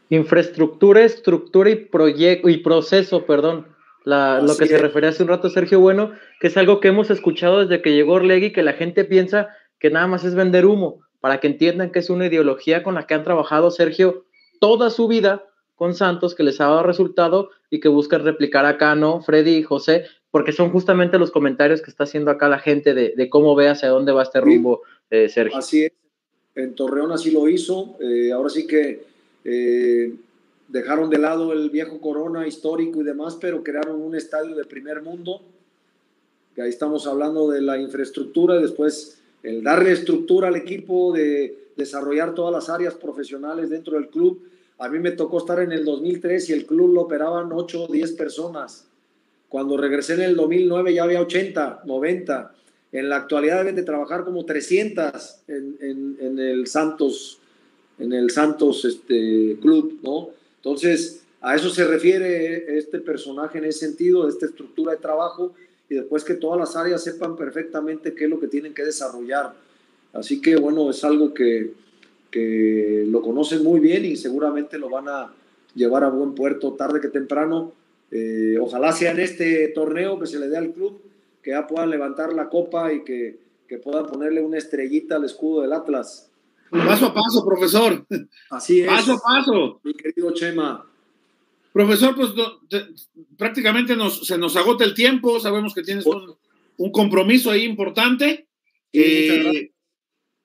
[0.09, 3.67] Infraestructura, estructura y proyecto y proceso, perdón.
[4.05, 7.11] La, lo que se refería hace un rato Sergio Bueno, que es algo que hemos
[7.11, 11.01] escuchado desde que llegó Orlegui, que la gente piensa que nada más es vender humo,
[11.21, 14.25] para que entiendan que es una ideología con la que han trabajado Sergio
[14.59, 15.45] toda su vida
[15.75, 19.21] con Santos, que les ha dado resultado y que buscan replicar acá, ¿no?
[19.21, 23.31] Freddy y José, porque son justamente los comentarios que está haciendo acá la gente de,
[23.31, 25.57] cómo ve hacia dónde va este rumbo, eh, Sergio.
[25.57, 25.93] Así es,
[26.55, 29.05] en Torreón así lo hizo, eh, ahora sí que
[29.45, 30.15] eh,
[30.69, 35.03] dejaron de lado el viejo Corona histórico y demás, pero crearon un estadio de primer
[35.03, 35.43] mundo,
[36.55, 41.57] que ahí estamos hablando de la infraestructura, y después el darle estructura al equipo, de
[41.77, 44.43] desarrollar todas las áreas profesionales dentro del club.
[44.79, 47.93] A mí me tocó estar en el 2003 y el club lo operaban 8 o
[47.93, 48.90] 10 personas
[49.51, 52.55] cuando regresé en el 2009 ya había 80, 90.
[52.93, 57.41] En la actualidad deben de trabajar como 300 en, en, el Santos,
[57.99, 60.31] en el Santos este, Club, ¿no?
[60.57, 65.53] Entonces, a eso se refiere este personaje en ese sentido, esta estructura de trabajo,
[65.89, 69.53] y después que todas las áreas sepan perfectamente qué es lo que tienen que desarrollar.
[70.13, 71.73] Así que, bueno, es algo que,
[72.31, 75.33] que lo conocen muy bien y seguramente lo van a
[75.75, 77.73] llevar a buen puerto tarde que temprano
[78.11, 81.01] eh, ojalá sea en este torneo que se le dé al club,
[81.43, 83.39] que ya puedan levantar la copa y que,
[83.69, 86.31] que puedan ponerle una estrellita al escudo del Atlas.
[86.71, 88.07] Paso a paso, profesor.
[88.51, 88.87] Así es.
[88.87, 89.81] Paso a paso.
[89.83, 90.87] Mi querido Chema.
[91.73, 92.31] Profesor, pues
[93.37, 98.49] prácticamente nos, se nos agota el tiempo, sabemos que tienes un, compromiso ahí importante.
[98.93, 99.71] Eh,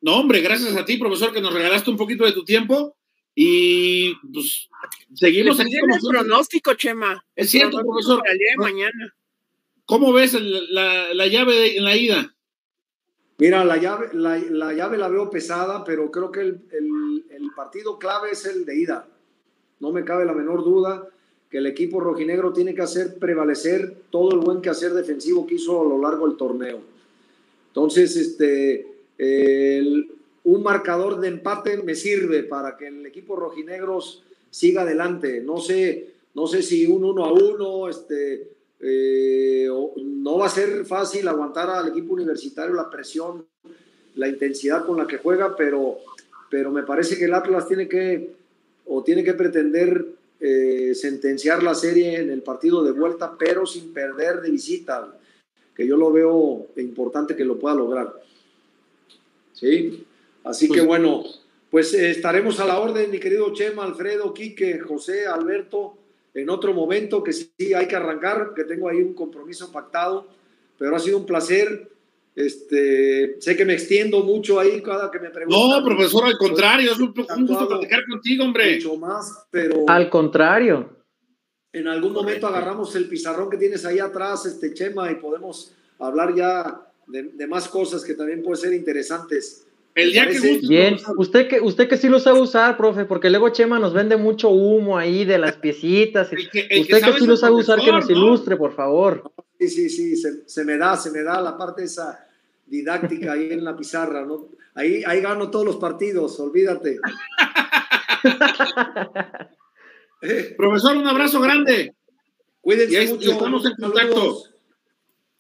[0.02, 2.96] no, hombre, gracias a ti, profesor, que nos regalaste un poquito de tu tiempo.
[3.36, 4.70] Y pues
[5.14, 5.76] seguimos aquí.
[5.76, 7.24] el pronóstico, Chema.
[7.36, 8.24] Es cierto, profesor.
[8.58, 9.14] mañana.
[9.86, 12.36] ¿Cómo ves la, la, llave en la ida?
[13.38, 17.52] Mira, la llave la, la, llave la veo pesada, pero creo que el, el, el,
[17.56, 19.08] partido clave es el de ida.
[19.80, 21.08] No me cabe la menor duda
[21.52, 25.82] que el equipo rojinegro tiene que hacer prevalecer todo el buen quehacer defensivo que hizo
[25.82, 26.80] a lo largo del torneo.
[27.68, 30.10] Entonces, este, el,
[30.46, 35.42] un marcador de empate me sirve para que el equipo rojinegros siga adelante.
[35.42, 39.68] No sé, no sé si un uno a uno, este, eh,
[39.98, 43.46] no va a ser fácil aguantar al equipo universitario la presión,
[44.16, 45.98] la intensidad con la que juega, pero,
[46.50, 48.36] pero me parece que el Atlas tiene que
[48.86, 50.06] o tiene que pretender
[50.40, 55.18] eh, sentenciar la serie en el partido de vuelta, pero sin perder de visita,
[55.76, 58.14] que yo lo veo importante que lo pueda lograr.
[59.54, 60.06] ¿Sí?
[60.46, 61.24] Así que pues, bueno,
[61.72, 65.98] pues eh, estaremos a la orden, mi querido Chema, Alfredo, Quique, José, Alberto,
[66.34, 70.28] en otro momento que sí hay que arrancar, que tengo ahí un compromiso pactado,
[70.78, 71.92] pero ha sido un placer.
[72.36, 75.70] Este, sé que me extiendo mucho ahí cada que me preguntan.
[75.70, 77.14] No, profesor, al contrario, es un,
[77.48, 78.76] gusto platicar contigo, hombre.
[78.76, 79.86] Mucho más, pero.
[79.88, 80.90] Al contrario.
[81.72, 86.36] En algún momento agarramos el pizarrón que tienes ahí atrás, este Chema, y podemos hablar
[86.36, 89.65] ya de, de más cosas que también pueden ser interesantes.
[89.96, 93.48] El día que Bien, usted que, usted que sí lo sabe usar, profe, porque luego
[93.50, 96.30] Chema nos vende mucho humo ahí de las piecitas.
[96.34, 96.84] usted que,
[97.18, 99.32] sí lo sabe usar, que nos ilustre, por favor.
[99.58, 102.28] Sí, sí, sí, se, me da, se me da la parte esa
[102.66, 104.50] didáctica ahí en la pizarra, ¿no?
[104.74, 107.00] Ahí, ahí gano todos los partidos, olvídate.
[110.58, 111.96] Profesor, un abrazo grande.
[112.60, 113.32] Cuídense mucho.
[113.32, 114.44] Estamos en contacto.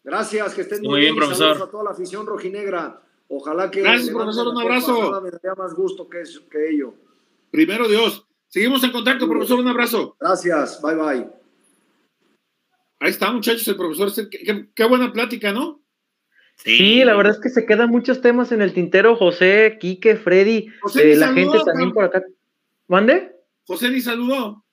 [0.01, 1.61] Gracias, que estén muy, bien, profesor.
[1.61, 3.01] a toda la afición rojinegra.
[3.28, 3.82] Ojalá que.
[3.82, 4.47] Gracias, profesor.
[4.47, 5.21] Un abrazo.
[5.21, 6.93] Me daría más gusto que, que ello.
[7.51, 8.26] Primero Dios.
[8.47, 9.59] Seguimos en contacto, profesor.
[9.59, 10.15] Un abrazo.
[10.19, 10.82] Gracias.
[10.82, 11.30] Bye, bye.
[12.99, 14.11] Ahí está, muchachos, el profesor.
[14.30, 15.82] Qué, buena plática, ¿no?
[16.57, 17.03] Sí.
[17.03, 19.15] la verdad es que se quedan muchos temas en el tintero.
[19.15, 22.23] José, Quique, Freddy, eh, la gente también por acá.
[22.88, 23.36] ¿Mande?
[23.67, 24.64] José ni saludó.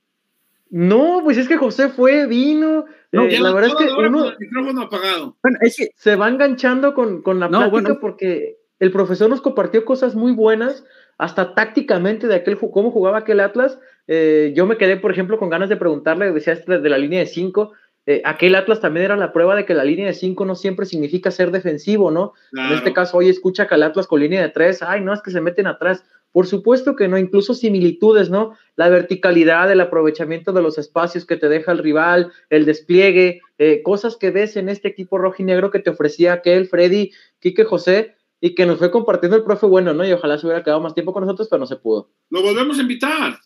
[0.73, 2.87] No, pues es que José fue, vino.
[3.13, 4.31] No, eh, la verdad es que uno.
[4.31, 5.37] El micrófono apagado.
[5.43, 9.43] Bueno, es que se va enganchando con, con la no, plática porque el profesor nos
[9.43, 10.83] compartió cosas muy buenas,
[11.19, 13.79] hasta tácticamente de aquel cómo jugaba aquel Atlas.
[14.07, 17.21] Eh, yo me quedé, por ejemplo, con ganas de preguntarle, decía este de la línea
[17.21, 17.73] de 5,
[18.07, 20.87] eh, aquel Atlas también era la prueba de que la línea de 5 no siempre
[20.87, 22.33] significa ser defensivo, ¿no?
[22.53, 25.21] En este caso, hoy escucha que el Atlas con línea de 3, ay, no, es
[25.21, 26.03] que se meten atrás.
[26.33, 28.55] Por supuesto que no, incluso similitudes, ¿no?
[28.75, 33.83] La verticalidad, el aprovechamiento de los espacios que te deja el rival, el despliegue, eh,
[33.83, 38.55] cosas que ves en este equipo rojinegro que te ofrecía aquel Freddy, Quique José, y
[38.55, 40.05] que nos fue compartiendo el profe bueno, ¿no?
[40.05, 42.11] Y ojalá se hubiera quedado más tiempo con nosotros, pero no se pudo.
[42.31, 43.39] Lo volvemos a invitar.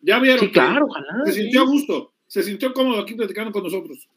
[0.00, 0.40] Ya vieron.
[0.40, 1.24] Sí, claro, ojalá.
[1.26, 4.08] Se sintió a gusto, se sintió cómodo aquí platicando con nosotros.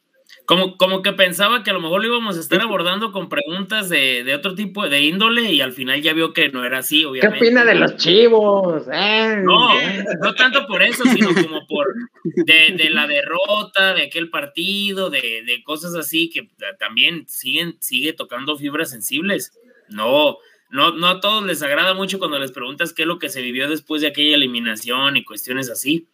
[0.45, 3.89] Como, como que pensaba que a lo mejor lo íbamos a estar abordando con preguntas
[3.89, 7.03] de, de, otro tipo de índole y al final ya vio que no era así,
[7.03, 7.39] obviamente.
[7.39, 8.83] ¿Qué opina de los chivos?
[8.91, 9.69] Eh, no,
[10.21, 11.87] no tanto por eso, sino como por
[12.23, 18.13] de, de la derrota, de aquel partido, de, de, cosas así que también siguen, sigue
[18.13, 19.51] tocando fibras sensibles
[19.89, 20.37] no,
[20.69, 23.41] no, no a todos les agrada mucho cuando les preguntas qué es lo que se
[23.41, 26.07] vivió después de aquella eliminación y cuestiones así.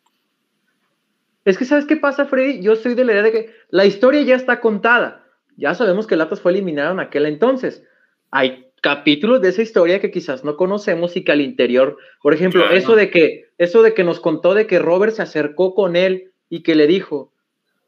[1.45, 2.61] Es que, ¿sabes qué pasa, Freddy?
[2.61, 5.25] Yo soy de la idea de que la historia ya está contada.
[5.57, 7.83] Ya sabemos que el Atlas fue eliminado en aquel entonces.
[8.29, 12.69] Hay capítulos de esa historia que quizás no conocemos y que al interior, por ejemplo,
[12.71, 16.31] eso de que eso de que nos contó de que Robert se acercó con él
[16.49, 17.31] y que le dijo,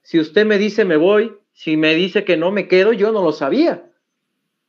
[0.04, 3.24] si usted me dice me voy, si me dice que no me quedo, yo no
[3.24, 3.86] lo sabía.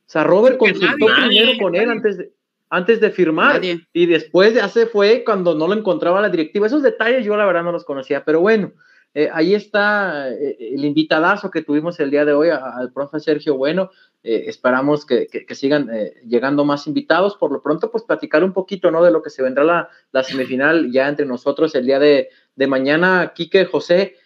[0.06, 2.32] O sea, Robert consultó primero con él antes de,
[2.74, 6.66] antes de firmar y después ya se fue cuando no lo encontraba la directiva.
[6.66, 8.72] Esos detalles yo la verdad no los conocía, pero bueno,
[9.14, 13.56] eh, ahí está eh, el invitadazo que tuvimos el día de hoy al profe Sergio
[13.56, 13.90] Bueno.
[14.24, 15.90] Eh, esperamos que, que, sigan
[16.26, 17.36] llegando más invitados.
[17.36, 19.04] Por lo pronto, pues platicar un poquito, ¿no?
[19.04, 22.66] De lo que se vendrá la, la semifinal ya entre nosotros el día de, de
[22.66, 23.32] mañana.
[23.34, 24.16] Quique, José,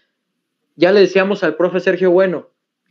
[0.76, 2.48] ya le decíamos al profe Sergio Bueno,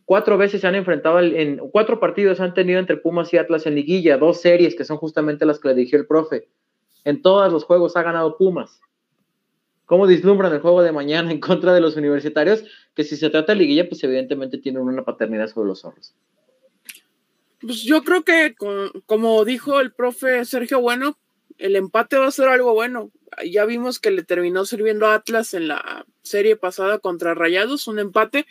[0.07, 3.75] Cuatro veces se han enfrentado en cuatro partidos han tenido entre Pumas y Atlas en
[3.75, 6.47] liguilla, dos series que son justamente las que le dirigió el profe.
[7.03, 8.79] En todos los juegos ha ganado Pumas.
[9.85, 12.63] ¿Cómo dislumbran el juego de mañana en contra de los universitarios?
[12.95, 16.15] Que si se trata de liguilla, pues evidentemente tienen una paternidad sobre los zorros.
[17.59, 18.55] Pues yo creo que,
[19.05, 21.17] como dijo el profe Sergio Bueno,
[21.57, 23.11] el empate va a ser algo bueno.
[23.45, 27.99] Ya vimos que le terminó sirviendo a Atlas en la serie pasada contra Rayados, un
[27.99, 28.45] empate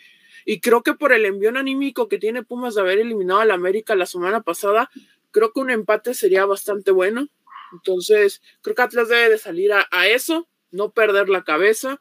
[0.49, 3.95] y creo que por el envión anímico que tiene Pumas de haber eliminado al América
[3.95, 4.89] la semana pasada,
[5.31, 7.27] creo que un empate sería bastante bueno.
[7.73, 11.99] Entonces, creo que Atlas debe de salir a, eso, no perder la cabeza.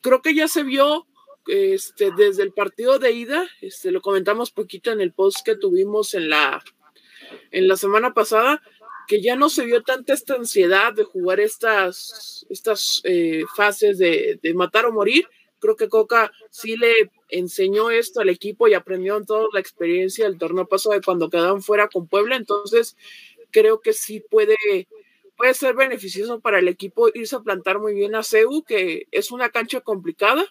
[0.00, 1.06] Creo, que ya se vio
[1.46, 6.14] este, desde el partido de ida, este, lo comentamos poquito en el post que tuvimos
[6.14, 6.64] en la,
[7.50, 8.62] en la semana pasada,
[9.06, 14.40] que ya no se vio tanta esta ansiedad de jugar estas, estas eh, fases de,
[14.42, 15.28] de matar o morir.
[15.62, 16.92] Creo que Coca sí le
[17.28, 21.30] enseñó esto al equipo y aprendió en toda la experiencia del torneo pasado de cuando
[21.30, 22.96] quedaron fuera con Puebla, entonces
[23.52, 24.56] creo que sí puede,
[25.36, 29.30] puede ser beneficioso para el equipo irse a plantar muy bien a CEU, que es
[29.30, 30.44] una cancha complicada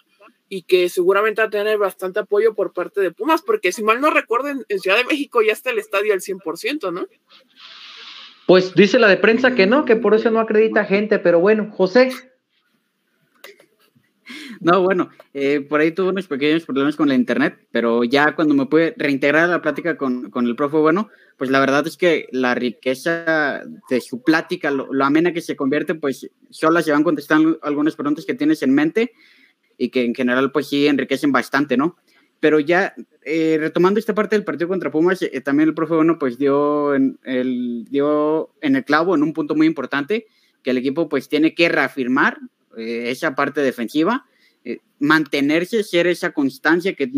[0.48, 4.00] y que seguramente va a tener bastante apoyo por parte de Pumas, porque si mal
[4.00, 7.06] no recuerden, en Ciudad de México ya está el estadio al 100%, ¿no?
[8.46, 11.70] Pues dice la de prensa que no, que por eso no acredita gente, pero bueno,
[11.70, 12.10] José,
[14.62, 18.54] no, bueno, eh, por ahí tuve unos pequeños problemas con la internet, pero ya cuando
[18.54, 21.96] me pude reintegrar a la plática con, con, el profe, bueno, pues la verdad es
[21.96, 27.02] que la riqueza de su plática, lo, amena que se convierte, pues solo se van
[27.02, 29.10] contestando algunas preguntas que tienes en mente
[29.78, 31.96] y que en general pues sí enriquecen bastante, ¿no?
[32.38, 32.94] Pero ya
[33.24, 36.94] eh, retomando esta parte del partido contra Pumas, eh, también el profe, bueno, pues dio
[36.94, 40.26] en, el, dio en el clavo en un punto muy importante,
[40.62, 42.38] que el equipo pues tiene que reafirmar
[42.76, 44.24] esa parte defensiva
[44.64, 47.10] eh, mantenerse, ser esa constancia que,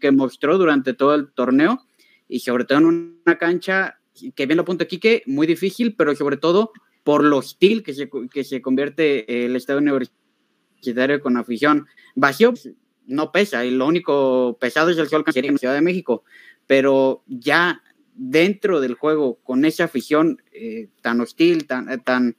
[0.00, 1.82] que mostró durante todo el torneo
[2.28, 2.84] y sobre todo en
[3.24, 3.98] una cancha
[4.34, 6.72] que bien lo apunta que muy difícil, pero sobre todo
[7.04, 11.86] por lo hostil que se, que se convierte el estado universitario con afición.
[12.14, 12.70] Vacío, pues,
[13.06, 16.24] no pesa, y lo único pesado es el sol que en la Ciudad de México,
[16.66, 17.82] pero ya
[18.14, 22.36] dentro del juego, con esa afición eh, tan hostil, tan, tan,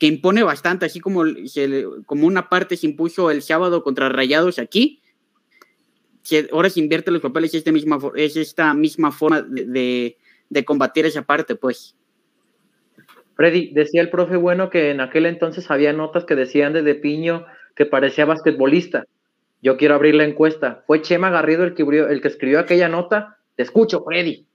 [0.00, 1.24] que impone bastante, así como,
[2.06, 5.02] como una parte se impuso el sábado contra Rayados aquí.
[6.50, 10.16] ahora se invierte los papeles, es, misma, es esta misma forma de,
[10.48, 11.94] de, combatir esa parte, pues.
[13.36, 16.94] Freddy, decía el profe bueno que en aquel entonces había notas que decían de De
[16.94, 17.44] Piño
[17.76, 19.04] que parecía basquetbolista.
[19.62, 20.82] Yo quiero abrir la encuesta.
[20.86, 23.36] ¿Fue Chema Garrido el que, el que escribió aquella nota?
[23.54, 24.46] Te escucho, Freddy.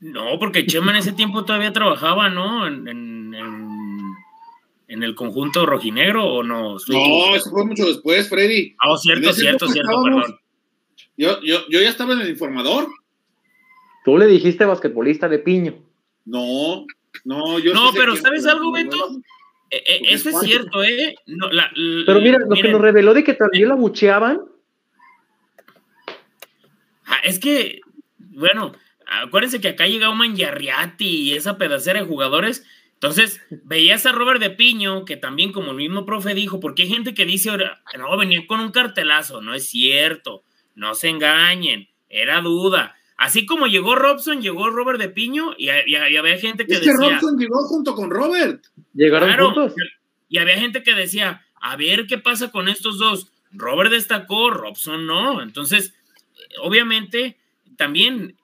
[0.00, 2.66] No, porque Chema en ese tiempo todavía trabajaba, ¿no?
[2.66, 3.34] En,
[5.02, 6.76] el conjunto rojinegro o no?
[6.88, 8.74] No, eso fue mucho después, Freddy.
[8.78, 10.38] Ah, cierto, cierto, cierto, perdón.
[11.16, 12.88] Yo, yo, yo ya estaba en el informador.
[14.04, 15.74] Tú le dijiste basquetbolista de piño.
[16.24, 16.86] No,
[17.24, 18.96] no, yo No, pero ¿sabes algo, Beto?
[19.70, 21.16] Eh, eh, eso es cierto, ¿eh?
[22.06, 24.40] pero mira, lo que nos reveló de que también la bucheaban.
[27.04, 27.80] Ah, es que,
[28.18, 28.72] bueno,
[29.06, 32.64] acuérdense que acá llega un Mangiarriati y esa pedacera de jugadores.
[32.96, 36.88] Entonces, veías a Robert de Piño, que también, como el mismo profe dijo, porque hay
[36.88, 37.50] gente que dice,
[37.98, 39.42] no, venía con un cartelazo.
[39.42, 40.44] No es cierto,
[40.74, 42.96] no se engañen, era duda.
[43.18, 46.96] Así como llegó Robson, llegó Robert de Piño y, había gente que es decía.
[46.96, 48.64] Que Robson llegó junto con Robert.
[48.94, 49.74] Llegaron juntos.
[50.28, 53.30] Y había gente que decía, a ver qué pasa con estos dos.
[53.52, 55.42] Robert destacó, Robson no.
[55.42, 55.94] Entonces,
[56.62, 57.36] obviamente,
[57.76, 58.36] también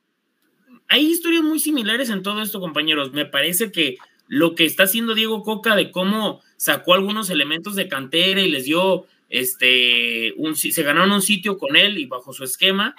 [0.89, 3.13] hay historias muy similares en todo esto, compañeros.
[3.13, 3.97] Me parece que
[4.33, 8.65] lo que está haciendo Diego Coca de cómo sacó algunos elementos de cantera y les
[8.65, 12.95] dio este un, se ganaron un sitio con él y bajo su esquema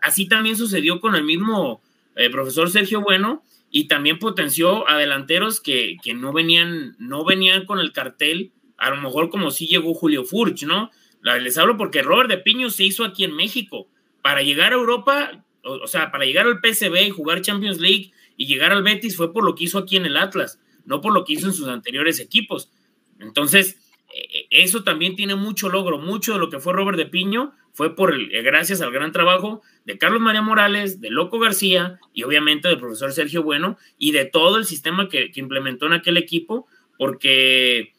[0.00, 1.82] Así también sucedió con el mismo
[2.16, 7.80] eh, profesor Sergio Bueno y también potenció a delanteros que, no, venían, no venían con
[7.80, 10.90] el cartel, a lo mejor como sí llegó Julio Furch, ¿no?
[11.22, 13.88] Les hablo porque Robert de Piño se hizo aquí en México.
[14.22, 18.46] Para llegar a Europa, o, sea, para llegar al PSV y jugar Champions League y
[18.46, 21.24] llegar al Betis fue por lo que hizo aquí en el Atlas, no por lo
[21.24, 22.70] que hizo en sus anteriores equipos.
[23.18, 23.78] Entonces,
[24.12, 27.52] e, e, eso también tiene mucho logro, mucho de lo que fue Robert de Piño
[27.74, 32.22] fue por el, gracias al gran trabajo de Carlos María Morales, de Loco García y
[32.22, 36.68] obviamente del profesor Sergio Bueno y de todo el sistema que, implementó en aquel equipo,
[36.96, 37.92] porque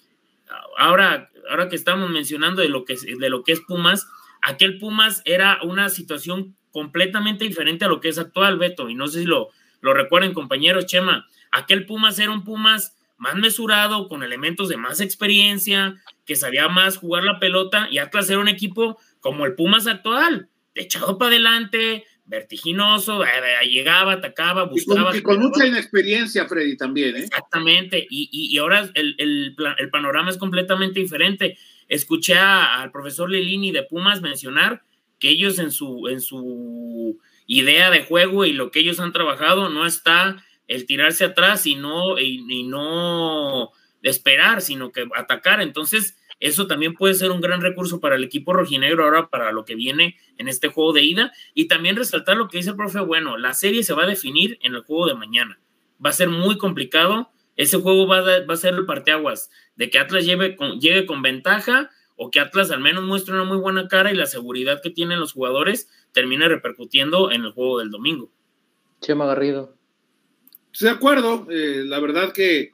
[0.78, 4.08] ahora, ahora que estamos mencionando de lo que, de lo que es Pumas,
[4.42, 9.08] aquel Pumas era una situación completamente diferente a lo que es actual, Beto, y no
[9.08, 9.50] sé si lo,
[9.82, 15.00] lo recuerden compañeros, Chema, aquel Pumas era un Pumas más mesurado, con elementos de más
[15.00, 15.96] experiencia,
[16.26, 20.50] que sabía más jugar la pelota, y Atlas era un equipo como el Pumas actual,
[20.76, 23.30] echado para adelante, vertiginoso, eh,
[23.62, 25.16] eh, llegaba, atacaba, buscaba.
[25.16, 27.16] Y con, mucha inexperiencia, Freddy, también.
[27.16, 27.20] ¿eh?
[27.20, 29.56] Exactamente, y, ahora el,
[29.92, 31.58] panorama es completamente diferente.
[31.88, 34.82] Escuché al profesor Lilini de Pumas mencionar
[35.20, 39.70] que ellos en su, en su idea de juego y lo que ellos han trabajado
[39.70, 45.62] no está el tirarse atrás y no, y no esperar, sino que atacar.
[45.62, 49.66] Entonces, eso también puede ser un gran recurso para el equipo rojinegro ahora para lo
[49.66, 51.32] que viene en este juego de ida.
[51.54, 54.60] Y también resaltar lo que dice el profe, bueno, la serie se va a definir
[54.62, 55.60] en el juego de mañana.
[56.04, 57.32] Va a ser muy complicado.
[57.56, 61.22] Ese juego va a, va a ser el parteaguas de que Atlas lleve llegue con
[61.22, 64.90] ventaja o que Atlas al menos muestre una muy buena cara y la seguridad que
[64.90, 68.30] tienen los jugadores termine repercutiendo en el juego del domingo.
[69.00, 69.75] Chema Garrido.
[70.80, 71.48] De acuerdo.
[71.50, 72.72] Eh, la verdad que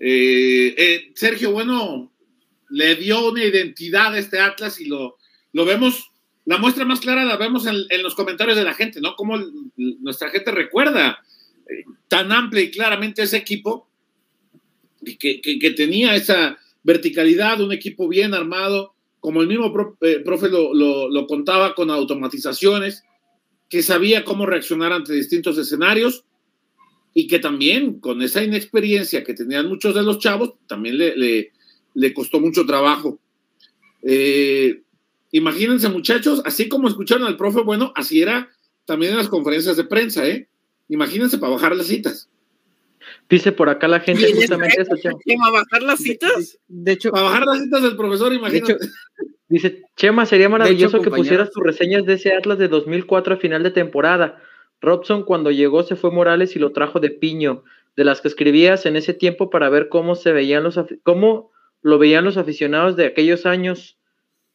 [0.00, 2.10] eh, eh, Sergio, bueno,
[2.70, 5.16] le dio una identidad a este Atlas y lo,
[5.52, 6.10] lo vemos,
[6.44, 9.14] la muestra más clara la vemos en, los comentarios de la gente, ¿no?
[9.16, 9.38] Como
[9.76, 11.22] nuestra gente recuerda
[12.08, 13.88] tan amplia y claramente ese equipo
[15.02, 20.74] y que, que, tenía esa verticalidad, un equipo bien armado, como el mismo profe lo,
[20.74, 23.04] lo, lo contaba con automatizaciones,
[23.68, 26.24] que sabía cómo reaccionar ante distintos escenarios
[27.18, 31.50] y que también con esa inexperiencia que tenían muchos de los chavos, también le, le,
[31.94, 33.18] le costó mucho trabajo.
[34.02, 34.82] Eh,
[35.30, 38.50] imagínense, muchachos, así como escucharon al profe, bueno, así era
[38.84, 40.46] también en las conferencias de prensa, ¿eh?
[40.90, 42.28] Imagínense para bajar las citas.
[43.30, 44.90] Dice por acá la gente justamente eso,
[45.38, 46.58] ¿Para bajar las citas?
[46.68, 48.76] De, hecho, para bajar las citas del profesor, imagínate.
[49.48, 53.62] dice, Chema, sería maravilloso que pusieras tus reseñas de ese Atlas de 2004 a final
[53.62, 54.42] de temporada.
[54.80, 57.64] Robson cuando llegó se fue Morales y lo trajo de piño,
[57.96, 61.50] de las que escribías en ese tiempo para ver cómo se veían los cómo
[61.82, 63.96] lo veían los aficionados de aquellos años,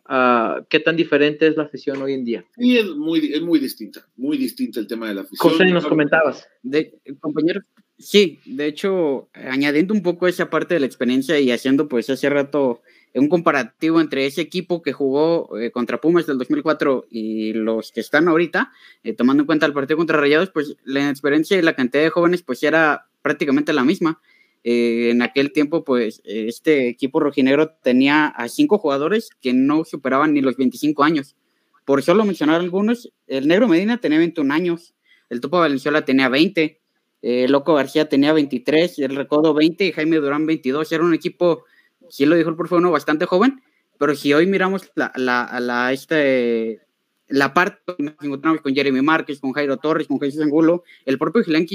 [0.10, 2.46] uh, qué tan diferente es la afición hoy en día.
[2.58, 5.52] Sí, es muy, es muy distinta, muy distinta el tema de la afición.
[5.52, 6.48] José, nos comentabas.
[6.62, 7.62] De, compañero,
[7.98, 12.30] sí, de hecho, añadiendo un poco esa parte de la experiencia y haciendo pues hace
[12.30, 12.82] rato
[13.14, 18.00] un comparativo entre ese equipo que jugó eh, contra Pumas del 2004 y los que
[18.00, 18.72] están ahorita,
[19.04, 22.10] eh, tomando en cuenta el partido contra Rayados, pues la experiencia y la cantidad de
[22.10, 24.22] jóvenes pues era prácticamente la misma.
[24.64, 30.34] Eh, en aquel tiempo, pues este equipo rojinegro tenía a cinco jugadores que no superaban
[30.34, 31.36] ni los 25 años.
[31.86, 34.94] Por solo mencionar algunos, el Negro Medina tenía 21 años,
[35.30, 36.82] el Topo Valenzuela tenía 20,
[37.24, 40.92] eh, Loco García tenía 23, el Recodo 20 y Jaime Durán 22.
[40.92, 41.66] Era un equipo,
[42.12, 43.62] sí lo dijo el profe, uno bastante joven,
[43.98, 46.82] pero si hoy miramos la, la, la, este,
[47.28, 47.82] la parte
[48.62, 51.66] con Jeremy Márquez, con Jairo Torres, con Jesús Angulo, el propio Julián,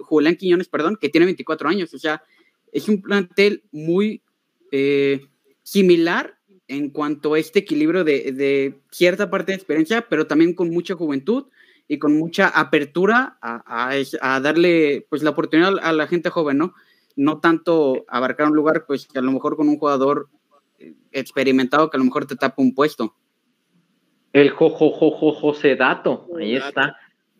[0.00, 2.22] Julián Quiñones, perdón, que tiene 24 años, o sea,
[2.72, 4.22] es un plantel muy
[4.72, 5.26] eh,
[5.62, 6.38] similar
[6.68, 10.94] en cuanto a este equilibrio de, de, cierta parte de experiencia, pero también con mucha
[10.94, 11.46] juventud
[11.88, 16.74] y con mucha apertura a, a, darle pues la oportunidad a la gente joven, ¿no?
[17.16, 20.28] No tanto abarcar un lugar, pues que a lo mejor con un jugador
[20.78, 23.16] eh, experimentado que a lo mejor te tapa un puesto.
[24.32, 26.96] El jojojojo José Dato, ahí está.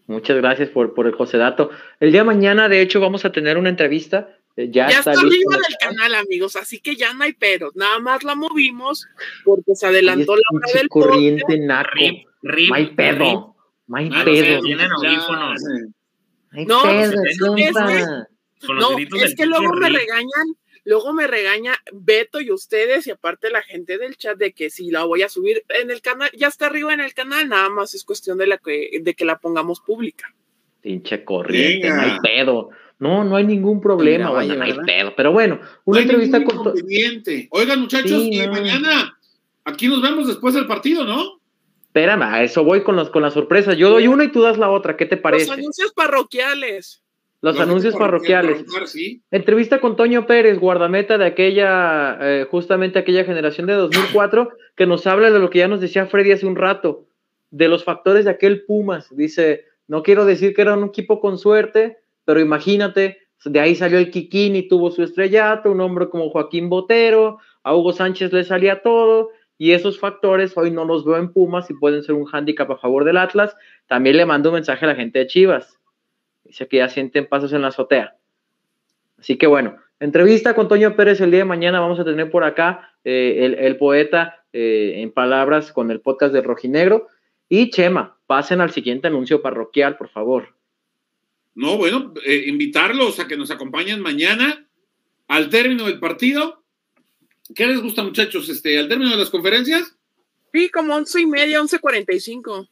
[0.06, 1.70] Muchas gracias por, por el José Dato.
[2.00, 4.36] El día de mañana, de hecho, vamos a tener una entrevista.
[4.56, 7.76] Eh, ya, está, arriba del canal, amigos, así que ya no hay peros.
[7.76, 9.06] Nada más la movimos
[9.44, 11.90] porque se adelantó la hora del corriente naco.
[12.42, 13.56] no hay pedo.
[13.86, 14.62] No hay pedo.
[14.62, 15.60] Tienen audífonos.
[16.66, 16.82] No,
[18.62, 23.62] no, es que luego me regañan, luego me regaña Beto y ustedes y aparte la
[23.62, 26.66] gente del chat de que si la voy a subir en el canal, ya está
[26.66, 29.80] arriba en el canal, nada más es cuestión de la que, de que la pongamos
[29.80, 30.34] pública.
[30.80, 32.70] Pinche corriente, no hay pedo.
[32.98, 35.12] No, no hay ningún problema, vaya, no hay pedo.
[35.14, 36.72] Pero bueno, una entrevista con.
[37.50, 39.18] Oigan, muchachos, y mañana
[39.64, 41.40] aquí nos vemos después del partido, ¿no?
[41.82, 43.76] Espérame, a eso voy con, los, con las sorpresas.
[43.76, 44.96] Yo doy una y tú das la otra.
[44.96, 45.46] ¿Qué te parece?
[45.46, 47.02] Los anuncios parroquiales.
[47.42, 48.64] Los, anuncios parroquiales.
[49.30, 55.06] Entrevista con Toño Pérez, guardameta de aquella, eh, justamente aquella generación de 2004, que nos
[55.06, 57.06] habla de lo que ya nos decía Freddy hace un rato,
[57.50, 59.14] de los factores de aquel Pumas.
[59.14, 63.98] Dice, no quiero decir que era un equipo con suerte, pero imagínate, de ahí salió
[63.98, 68.82] el Kikini, tuvo su estrellato, un hombre como Joaquín Botero, a Hugo Sánchez le salía
[68.82, 72.70] todo, y esos factores hoy no los veo en Pumas y pueden ser un hándicap
[72.70, 73.56] a favor del Atlas.
[73.86, 75.75] También le mando un mensaje a la gente de Chivas.
[76.46, 78.16] Dice que ya sienten pasos en la azotea.
[79.18, 81.80] Así que bueno, entrevista con Toño Pérez el día de mañana.
[81.80, 86.42] Vamos a tener por acá eh, el, poeta eh, en palabras con el podcast de
[86.42, 87.08] Rojinegro.
[87.48, 90.54] Y Chema, pasen al siguiente anuncio parroquial, por favor.
[91.54, 94.66] No, bueno, eh, invitarlos a que nos acompañen mañana
[95.28, 96.66] al término del partido
[97.54, 98.48] ¿Qué les gusta, muchachos?
[98.48, 99.96] Este, al término de las conferencias.
[100.52, 102.68] Sí, como once y media, once cuarenta y cinco.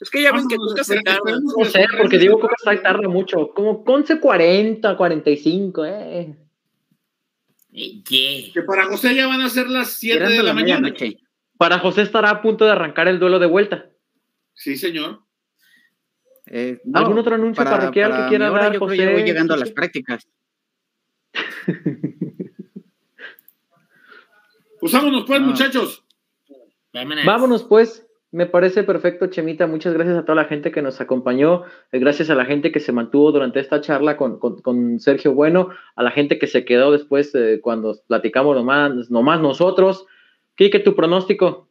[0.00, 1.40] Es que ya ven que nunca se tarda.
[1.40, 3.48] No sé, porque digo que tarda mucho.
[3.54, 6.36] Como once cuarenta, cuarenta y cinco, eh.
[7.72, 10.92] Que para José ya van a ser las siete de la, mañana.
[11.56, 13.90] Para José estará a punto de arrancar el duelo de vuelta.
[14.52, 15.22] Sí, señor.
[16.46, 18.96] Eh, ¿Algún otro anuncio parroquial que quiera dar, José?
[18.96, 20.28] Yo voy llegando a las prácticas.
[24.84, 26.04] Pues vámonos pues, muchachos.
[26.92, 27.64] Vámonos.
[27.64, 28.03] pues.
[28.34, 29.68] Me parece perfecto, Chemita.
[29.68, 31.62] Muchas gracias a toda la gente que nos acompañó.
[31.92, 35.68] Eh, gracias a la gente que se mantuvo durante esta charla con, Sergio Bueno.
[35.94, 40.06] A la gente que se quedó después eh, cuando platicamos nomás, nomás nosotros.
[40.56, 41.68] Kike, tu pronóstico.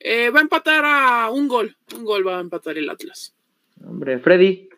[0.00, 1.76] Eh, va a empatar a un gol.
[1.96, 3.32] Un gol va a empatar el Atlas.
[3.86, 4.68] Hombre, Freddy.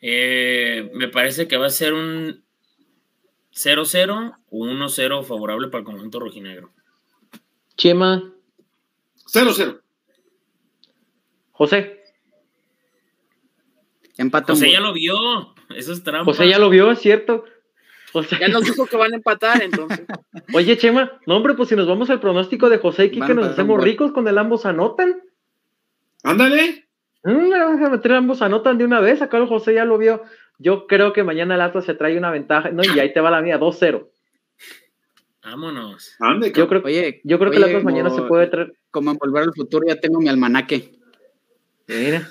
[0.00, 2.44] me parece que va a ser un
[3.52, 6.70] 0-0 o 1-0 favorable para el conjunto rojinegro.
[7.76, 8.35] Chema.
[9.32, 9.80] 0-0.
[11.52, 12.04] José.
[14.18, 15.54] Empata José ya lo vio.
[15.74, 16.24] Eso es trampa.
[16.24, 17.44] José ya lo vio, es cierto.
[18.40, 20.06] Ya nos dijo que van a empatar, entonces.
[20.54, 23.48] Oye, Chema, no, hombre, pues si nos vamos al pronóstico de José y que nos
[23.48, 25.20] hacemos ricos con el ambos anotan.
[26.22, 26.86] Ándale.
[27.24, 29.20] Mm, vamos a meter ambos anotan de una vez.
[29.20, 30.22] Acá el José ya lo vio.
[30.58, 32.70] Yo creo que mañana el Atlas se trae una ventaja.
[32.70, 34.08] No, y ahí te va la mía, 2-0.
[35.44, 36.16] Vámonos.
[36.54, 38.72] Yo creo, oye, yo creo que el Atlas mañana se puede traer.
[38.96, 40.90] Como en Volver al Futuro ya tengo mi almanaque.
[41.86, 42.26] Mira.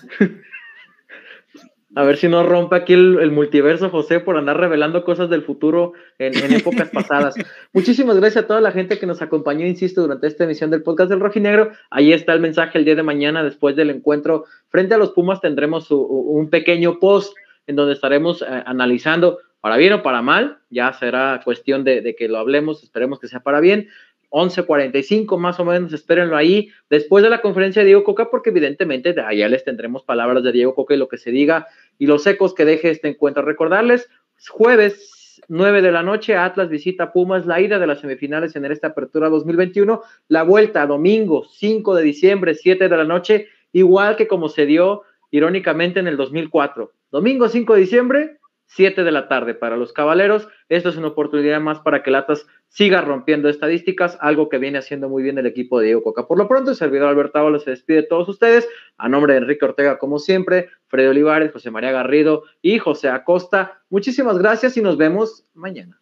[1.94, 5.94] A ver si no rompe aquí el, multiverso, José, por andar revelando cosas del futuro
[6.18, 7.36] en, en épocas pasadas.
[7.74, 11.12] Muchísimas gracias a toda la gente que nos acompañó, insisto, durante esta emisión del podcast
[11.12, 11.70] del Rojinegro.
[11.92, 15.42] Ahí está el mensaje el día de mañana, después del encuentro frente a los Pumas,
[15.42, 17.38] tendremos un pequeño post
[17.68, 22.28] en donde estaremos eh, analizando para bien o para mal, ya será cuestión de, que
[22.28, 23.90] lo hablemos, esperemos que sea para bien.
[24.30, 29.14] 11.45 más o menos, espérenlo ahí, después de la conferencia de Diego Coca, porque evidentemente
[29.14, 32.26] de allá les tendremos palabras de Diego Coca y lo que se diga y los
[32.27, 33.43] ecos que deje este encuentro.
[33.43, 34.10] Recordarles,
[34.49, 38.88] jueves 9 de la noche, Atlas visita Pumas, la ida de las semifinales en esta
[38.88, 44.49] apertura 2021, la vuelta domingo 5 de diciembre, 7 de la noche, igual que como
[44.49, 46.91] se dio irónicamente en el 2004.
[47.11, 48.38] Domingo 5 de diciembre,
[48.68, 50.48] 7 de la tarde para los Cavaleros.
[50.70, 55.08] Esto es una oportunidad más para que Latas siga rompiendo estadísticas, algo que viene haciendo
[55.10, 56.14] muy bien el equipo de Diego.
[56.14, 58.68] Por lo pronto, el servidor Alberto Ábalos se despide de todos ustedes.
[58.98, 63.82] A nombre de Enrique Ortega, como siempre, Freddy Olivares, José María Garrido y José Acosta.
[63.90, 66.00] Muchísimas gracias y nos vemos mañana.